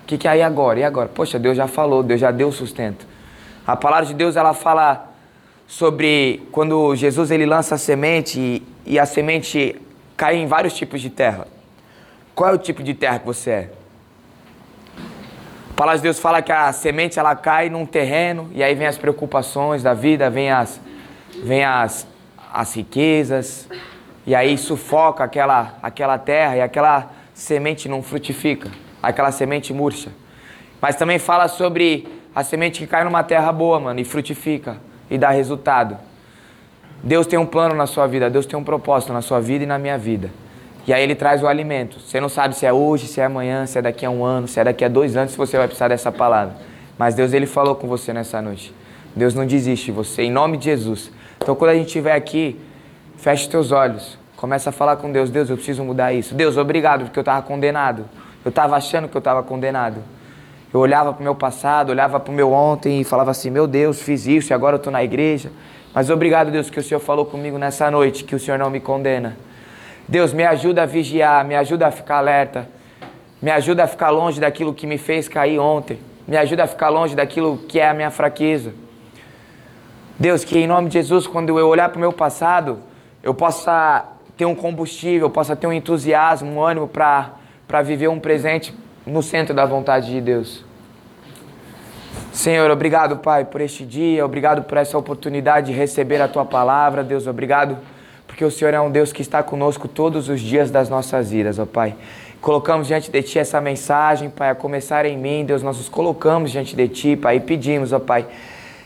o 0.05 0.07
que, 0.07 0.19
que 0.19 0.27
é 0.27 0.31
aí 0.31 0.43
agora? 0.43 0.79
E 0.79 0.83
agora? 0.83 1.09
Poxa, 1.09 1.39
Deus 1.39 1.57
já 1.57 1.67
falou, 1.67 2.03
Deus 2.03 2.21
já 2.21 2.29
deu 2.29 2.51
sustento. 2.51 3.07
A 3.65 3.75
palavra 3.75 4.05
de 4.05 4.13
Deus 4.13 4.35
ela 4.35 4.53
fala 4.53 5.11
sobre 5.65 6.47
quando 6.51 6.95
Jesus 6.95 7.31
ele 7.31 7.43
lança 7.43 7.73
a 7.73 7.77
semente 7.79 8.39
e, 8.39 8.63
e 8.85 8.99
a 8.99 9.05
semente 9.07 9.81
cai 10.15 10.35
em 10.35 10.45
vários 10.45 10.75
tipos 10.75 11.01
de 11.01 11.09
terra. 11.09 11.47
Qual 12.35 12.51
é 12.51 12.53
o 12.53 12.57
tipo 12.59 12.83
de 12.83 12.93
terra 12.93 13.17
que 13.17 13.25
você 13.25 13.49
é? 13.49 13.69
A 15.71 15.73
palavra 15.75 15.97
de 15.97 16.03
Deus 16.03 16.19
fala 16.19 16.39
que 16.39 16.51
a 16.51 16.71
semente 16.71 17.17
ela 17.17 17.35
cai 17.35 17.71
num 17.71 17.83
terreno 17.83 18.51
e 18.53 18.61
aí 18.61 18.75
vem 18.75 18.85
as 18.85 18.99
preocupações 18.99 19.81
da 19.81 19.95
vida, 19.95 20.29
vem 20.29 20.51
as, 20.51 20.79
vem 21.43 21.65
as, 21.65 22.05
as 22.53 22.75
riquezas 22.75 23.67
e 24.27 24.35
aí 24.35 24.55
sufoca 24.55 25.23
aquela, 25.23 25.73
aquela 25.81 26.19
terra 26.19 26.57
e 26.57 26.61
aquela 26.61 27.09
semente 27.33 27.89
não 27.89 28.03
frutifica 28.03 28.84
aquela 29.07 29.31
semente 29.31 29.73
murcha. 29.73 30.09
Mas 30.81 30.95
também 30.95 31.19
fala 31.19 31.47
sobre 31.47 32.07
a 32.33 32.43
semente 32.43 32.79
que 32.79 32.87
cai 32.87 33.03
numa 33.03 33.23
terra 33.23 33.51
boa, 33.51 33.79
mano, 33.79 33.99
e 33.99 34.03
frutifica 34.03 34.77
e 35.09 35.17
dá 35.17 35.29
resultado. 35.29 35.97
Deus 37.03 37.27
tem 37.27 37.37
um 37.37 37.45
plano 37.45 37.75
na 37.75 37.85
sua 37.85 38.07
vida, 38.07 38.29
Deus 38.29 38.45
tem 38.45 38.57
um 38.57 38.63
propósito 38.63 39.13
na 39.13 39.21
sua 39.21 39.39
vida 39.39 39.63
e 39.63 39.67
na 39.67 39.77
minha 39.77 39.97
vida. 39.97 40.29
E 40.87 40.93
aí 40.93 41.01
ele 41.01 41.15
traz 41.15 41.41
o 41.41 41.47
alimento. 41.47 41.99
Você 41.99 42.19
não 42.19 42.29
sabe 42.29 42.55
se 42.55 42.65
é 42.65 42.73
hoje, 42.73 43.07
se 43.07 43.19
é 43.21 43.25
amanhã, 43.25 43.65
se 43.65 43.77
é 43.77 43.81
daqui 43.81 44.05
a 44.05 44.09
um 44.09 44.23
ano, 44.23 44.47
se 44.47 44.59
é 44.59 44.63
daqui 44.63 44.83
a 44.83 44.87
dois 44.87 45.15
anos, 45.15 45.31
se 45.31 45.37
você 45.37 45.57
vai 45.57 45.67
precisar 45.67 45.87
dessa 45.87 46.11
palavra. 46.11 46.55
Mas 46.97 47.15
Deus 47.15 47.33
ele 47.33 47.45
falou 47.45 47.75
com 47.75 47.87
você 47.87 48.13
nessa 48.13 48.41
noite. 48.41 48.73
Deus 49.15 49.33
não 49.33 49.45
desiste 49.45 49.87
de 49.87 49.91
você, 49.91 50.23
em 50.23 50.31
nome 50.31 50.57
de 50.57 50.65
Jesus. 50.65 51.11
Então 51.37 51.55
quando 51.55 51.71
a 51.71 51.75
gente 51.75 51.87
estiver 51.87 52.13
aqui, 52.13 52.59
feche 53.17 53.49
teus 53.49 53.71
olhos. 53.71 54.17
Começa 54.35 54.69
a 54.69 54.73
falar 54.73 54.97
com 54.97 55.11
Deus. 55.11 55.29
Deus, 55.29 55.49
eu 55.49 55.55
preciso 55.55 55.83
mudar 55.83 56.13
isso. 56.13 56.35
Deus, 56.35 56.57
obrigado, 56.57 57.05
porque 57.05 57.17
eu 57.17 57.21
estava 57.21 57.41
condenado. 57.41 58.05
Eu 58.45 58.49
estava 58.49 58.75
achando 58.75 59.09
que 59.09 59.17
eu 59.17 59.19
estava 59.19 59.41
condenado. 59.41 60.03
Eu 60.71 60.79
olhava 60.79 61.11
para 61.11 61.19
o 61.19 61.23
meu 61.23 61.33
passado, 61.33 61.89
olhava 61.89 62.19
para 62.19 62.31
o 62.31 62.35
meu 62.35 62.53
ontem 62.53 63.01
e 63.01 63.03
falava 63.03 63.31
assim: 63.31 63.49
Meu 63.49 63.65
Deus, 63.65 63.99
fiz 63.99 64.27
isso 64.27 64.51
e 64.51 64.53
agora 64.53 64.75
eu 64.75 64.77
estou 64.77 64.93
na 64.93 65.03
igreja. 65.03 65.51
Mas 65.91 66.11
obrigado, 66.11 66.51
Deus, 66.51 66.69
que 66.69 66.79
o 66.79 66.83
Senhor 66.83 66.99
falou 66.99 67.25
comigo 67.25 67.57
nessa 67.57 67.89
noite, 67.89 68.23
que 68.23 68.35
o 68.35 68.39
Senhor 68.39 68.59
não 68.59 68.69
me 68.69 68.79
condena. 68.79 69.35
Deus, 70.07 70.31
me 70.31 70.43
ajuda 70.43 70.83
a 70.83 70.85
vigiar, 70.85 71.43
me 71.43 71.55
ajuda 71.55 71.87
a 71.87 71.91
ficar 71.91 72.17
alerta, 72.17 72.69
me 73.41 73.49
ajuda 73.49 73.85
a 73.85 73.87
ficar 73.87 74.11
longe 74.11 74.39
daquilo 74.39 74.73
que 74.73 74.85
me 74.85 74.99
fez 74.99 75.27
cair 75.27 75.57
ontem, 75.57 75.97
me 76.27 76.37
ajuda 76.37 76.65
a 76.65 76.67
ficar 76.67 76.89
longe 76.89 77.15
daquilo 77.15 77.57
que 77.57 77.79
é 77.79 77.89
a 77.89 77.93
minha 77.93 78.11
fraqueza. 78.11 78.73
Deus, 80.19 80.43
que 80.43 80.59
em 80.59 80.67
nome 80.67 80.89
de 80.89 80.93
Jesus, 80.93 81.25
quando 81.25 81.57
eu 81.57 81.67
olhar 81.67 81.89
para 81.89 81.97
o 81.97 81.99
meu 81.99 82.13
passado, 82.13 82.79
eu 83.23 83.33
possa 83.33 84.05
ter 84.37 84.45
um 84.45 84.53
combustível, 84.53 85.29
possa 85.31 85.55
ter 85.55 85.65
um 85.65 85.73
entusiasmo, 85.73 86.51
um 86.51 86.61
ânimo 86.61 86.87
para 87.75 87.81
viver 87.81 88.07
um 88.07 88.21
presente 88.21 88.73
no 89.05 89.21
centro 89.21 89.53
da 89.53 89.65
vontade 89.65 90.09
de 90.09 90.21
Deus. 90.21 90.63
Senhor, 92.31 92.71
obrigado, 92.71 93.17
Pai, 93.17 93.43
por 93.43 93.59
este 93.59 93.85
dia, 93.85 94.25
obrigado 94.25 94.63
por 94.63 94.77
essa 94.77 94.97
oportunidade 94.97 95.73
de 95.73 95.77
receber 95.77 96.21
a 96.21 96.27
Tua 96.29 96.45
palavra, 96.45 97.03
Deus, 97.03 97.27
obrigado 97.27 97.77
porque 98.25 98.45
o 98.45 98.49
Senhor 98.49 98.73
é 98.73 98.79
um 98.79 98.89
Deus 98.89 99.11
que 99.11 99.21
está 99.21 99.43
conosco 99.43 99.89
todos 99.89 100.29
os 100.29 100.39
dias 100.39 100.71
das 100.71 100.87
nossas 100.87 101.31
vidas, 101.31 101.59
ó 101.59 101.65
Pai. 101.65 101.97
Colocamos 102.39 102.87
diante 102.87 103.11
de 103.11 103.21
Ti 103.21 103.39
essa 103.39 103.59
mensagem, 103.59 104.29
Pai, 104.29 104.51
a 104.51 104.55
começar 104.55 105.05
em 105.05 105.17
mim, 105.17 105.43
Deus, 105.43 105.61
nós 105.61 105.75
nos 105.75 105.89
colocamos 105.89 106.51
diante 106.51 106.77
de 106.77 106.87
Ti, 106.87 107.17
Pai, 107.17 107.35
e 107.35 107.39
pedimos, 107.41 107.91
ó 107.91 107.99
Pai, 107.99 108.25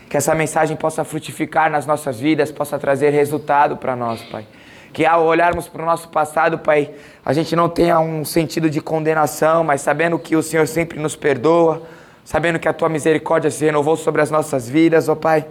que 0.08 0.16
essa 0.16 0.34
mensagem 0.34 0.76
possa 0.76 1.04
frutificar 1.04 1.70
nas 1.70 1.86
nossas 1.86 2.18
vidas, 2.18 2.50
possa 2.50 2.76
trazer 2.76 3.10
resultado 3.10 3.76
para 3.76 3.94
nós, 3.94 4.20
Pai. 4.22 4.44
Que 4.92 5.06
ao 5.06 5.24
olharmos 5.24 5.68
para 5.68 5.82
o 5.82 5.86
nosso 5.86 6.08
passado, 6.08 6.58
Pai, 6.58 6.90
a 7.24 7.32
gente 7.32 7.54
não 7.54 7.68
tenha 7.68 8.00
um 8.00 8.24
sentido 8.24 8.68
de 8.68 8.80
condenação, 8.80 9.62
mas 9.62 9.80
sabendo 9.80 10.18
que 10.18 10.34
o 10.34 10.42
Senhor 10.42 10.66
sempre 10.66 10.98
nos 10.98 11.14
perdoa, 11.14 11.82
sabendo 12.24 12.58
que 12.58 12.68
a 12.68 12.72
Tua 12.72 12.88
misericórdia 12.88 13.50
se 13.50 13.64
renovou 13.64 13.96
sobre 13.96 14.20
as 14.20 14.30
nossas 14.30 14.68
vidas, 14.68 15.08
ó 15.08 15.14
Pai. 15.14 15.46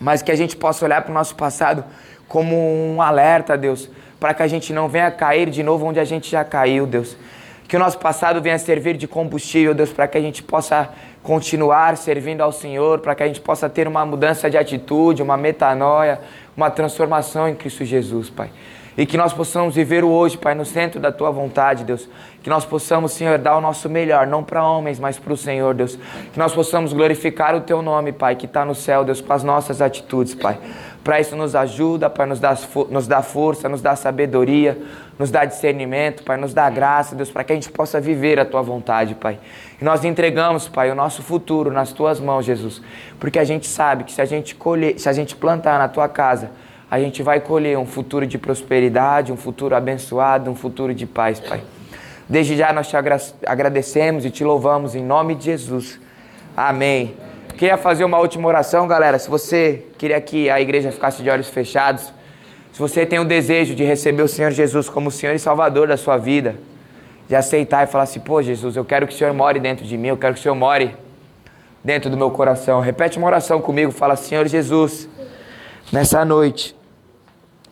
Mas 0.00 0.22
que 0.22 0.30
a 0.30 0.36
gente 0.36 0.56
possa 0.56 0.84
olhar 0.84 1.02
para 1.02 1.10
o 1.10 1.14
nosso 1.14 1.34
passado 1.34 1.84
como 2.28 2.56
um 2.56 3.00
alerta, 3.00 3.56
Deus, 3.56 3.90
para 4.18 4.34
que 4.34 4.42
a 4.42 4.48
gente 4.48 4.72
não 4.72 4.88
venha 4.88 5.10
cair 5.10 5.50
de 5.50 5.62
novo 5.62 5.86
onde 5.86 6.00
a 6.00 6.04
gente 6.04 6.30
já 6.30 6.44
caiu, 6.44 6.86
Deus. 6.86 7.16
Que 7.68 7.76
o 7.76 7.78
nosso 7.78 7.98
passado 7.98 8.40
venha 8.40 8.58
servir 8.58 8.96
de 8.96 9.08
combustível, 9.08 9.74
Deus, 9.74 9.92
para 9.92 10.06
que 10.06 10.16
a 10.16 10.20
gente 10.20 10.42
possa 10.42 10.88
continuar 11.22 11.96
servindo 11.96 12.40
ao 12.40 12.52
Senhor, 12.52 13.00
para 13.00 13.14
que 13.14 13.22
a 13.24 13.26
gente 13.26 13.40
possa 13.40 13.68
ter 13.68 13.88
uma 13.88 14.06
mudança 14.06 14.48
de 14.48 14.56
atitude, 14.56 15.22
uma 15.22 15.36
metanoia, 15.36 16.20
uma 16.56 16.70
transformação 16.70 17.48
em 17.48 17.54
Cristo 17.54 17.84
Jesus, 17.84 18.30
Pai. 18.30 18.50
E 18.96 19.04
que 19.04 19.16
nós 19.16 19.32
possamos 19.32 19.74
viver 19.74 20.02
o 20.02 20.08
hoje, 20.08 20.38
Pai, 20.38 20.54
no 20.54 20.64
centro 20.64 20.98
da 20.98 21.12
Tua 21.12 21.30
vontade, 21.30 21.84
Deus. 21.84 22.08
Que 22.42 22.48
nós 22.48 22.64
possamos, 22.64 23.12
Senhor, 23.12 23.36
dar 23.36 23.58
o 23.58 23.60
nosso 23.60 23.90
melhor, 23.90 24.26
não 24.26 24.42
para 24.42 24.64
homens, 24.64 24.98
mas 24.98 25.18
para 25.18 25.34
o 25.34 25.36
Senhor, 25.36 25.74
Deus. 25.74 25.98
Que 26.32 26.38
nós 26.38 26.54
possamos 26.54 26.94
glorificar 26.94 27.54
o 27.54 27.60
Teu 27.60 27.82
nome, 27.82 28.10
Pai, 28.10 28.36
que 28.36 28.46
está 28.46 28.64
no 28.64 28.74
céu, 28.74 29.04
Deus, 29.04 29.20
com 29.20 29.32
as 29.32 29.44
nossas 29.44 29.82
atitudes, 29.82 30.34
Pai. 30.34 30.58
Para 31.04 31.20
isso 31.20 31.36
nos 31.36 31.54
ajuda, 31.54 32.08
Pai, 32.08 32.26
nos 32.26 32.40
dá, 32.40 32.56
nos 32.90 33.06
dá 33.06 33.22
força, 33.22 33.68
nos 33.68 33.82
dá 33.82 33.94
sabedoria, 33.94 34.76
nos 35.18 35.30
dá 35.30 35.44
discernimento, 35.44 36.24
Pai, 36.24 36.38
nos 36.38 36.54
dá 36.54 36.68
graça, 36.70 37.14
Deus, 37.14 37.30
para 37.30 37.44
que 37.44 37.52
a 37.52 37.54
gente 37.54 37.70
possa 37.70 38.00
viver 38.00 38.40
a 38.40 38.46
Tua 38.46 38.62
vontade, 38.62 39.14
Pai. 39.14 39.38
E 39.80 39.84
nós 39.84 40.04
entregamos, 40.04 40.68
Pai, 40.68 40.90
o 40.90 40.94
nosso 40.94 41.22
futuro 41.22 41.70
nas 41.70 41.92
Tuas 41.92 42.18
mãos, 42.18 42.46
Jesus, 42.46 42.80
porque 43.20 43.38
a 43.38 43.44
gente 43.44 43.66
sabe 43.66 44.04
que 44.04 44.12
se 44.12 44.22
a 44.22 44.24
gente 44.24 44.54
colher, 44.54 44.98
se 44.98 45.06
a 45.06 45.12
gente 45.12 45.36
plantar 45.36 45.78
na 45.78 45.86
Tua 45.86 46.08
casa, 46.08 46.50
a 46.90 47.00
gente 47.00 47.22
vai 47.22 47.40
colher 47.40 47.76
um 47.76 47.86
futuro 47.86 48.26
de 48.26 48.38
prosperidade, 48.38 49.32
um 49.32 49.36
futuro 49.36 49.74
abençoado, 49.74 50.50
um 50.50 50.54
futuro 50.54 50.94
de 50.94 51.04
paz, 51.06 51.40
Pai. 51.40 51.62
Desde 52.28 52.56
já 52.56 52.72
nós 52.72 52.88
te 52.88 52.96
agradecemos 53.44 54.24
e 54.24 54.30
te 54.30 54.44
louvamos 54.44 54.94
em 54.94 55.02
nome 55.02 55.34
de 55.34 55.46
Jesus. 55.46 56.00
Amém. 56.56 57.14
Queria 57.56 57.76
fazer 57.76 58.04
uma 58.04 58.18
última 58.18 58.46
oração, 58.46 58.86
galera. 58.86 59.18
Se 59.18 59.30
você 59.30 59.84
queria 59.96 60.20
que 60.20 60.50
a 60.50 60.60
igreja 60.60 60.92
ficasse 60.92 61.22
de 61.22 61.30
olhos 61.30 61.48
fechados, 61.48 62.12
se 62.72 62.78
você 62.78 63.06
tem 63.06 63.18
o 63.18 63.24
desejo 63.24 63.74
de 63.74 63.82
receber 63.82 64.22
o 64.22 64.28
Senhor 64.28 64.50
Jesus 64.50 64.88
como 64.88 65.10
Senhor 65.10 65.34
e 65.34 65.38
Salvador 65.38 65.88
da 65.88 65.96
sua 65.96 66.16
vida, 66.18 66.56
de 67.28 67.34
aceitar 67.34 67.84
e 67.84 67.90
falar 67.90 68.04
assim: 68.04 68.20
pô, 68.20 68.42
Jesus, 68.42 68.76
eu 68.76 68.84
quero 68.84 69.06
que 69.06 69.14
o 69.14 69.16
Senhor 69.16 69.32
more 69.32 69.58
dentro 69.58 69.84
de 69.84 69.96
mim, 69.96 70.08
eu 70.08 70.16
quero 70.16 70.34
que 70.34 70.40
o 70.40 70.42
Senhor 70.42 70.54
more 70.54 70.94
dentro 71.82 72.10
do 72.10 72.16
meu 72.16 72.30
coração. 72.30 72.80
Repete 72.80 73.16
uma 73.16 73.26
oração 73.26 73.60
comigo, 73.60 73.90
fala: 73.90 74.14
Senhor 74.14 74.46
Jesus, 74.46 75.08
nessa 75.92 76.24
noite 76.24 76.76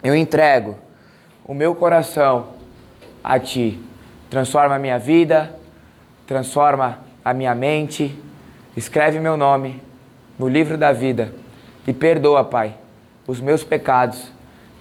eu 0.02 0.14
entrego 0.14 0.76
o 1.44 1.54
meu 1.54 1.74
coração 1.74 2.48
a 3.22 3.38
Ti. 3.38 3.80
Transforma 4.30 4.74
a 4.74 4.78
minha 4.78 4.98
vida, 4.98 5.54
transforma 6.26 6.98
a 7.24 7.32
minha 7.32 7.54
mente 7.54 8.18
Escreve 8.76 9.20
meu 9.20 9.36
nome 9.36 9.80
no 10.36 10.48
livro 10.48 10.76
da 10.76 10.92
vida 10.92 11.32
e 11.86 11.92
perdoa, 11.92 12.42
Pai, 12.42 12.74
os 13.24 13.40
meus 13.40 13.62
pecados, 13.62 14.32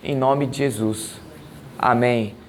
em 0.04 0.16
nome 0.16 0.48
de 0.48 0.58
Jesus. 0.58 1.22
Amém. 1.78 2.43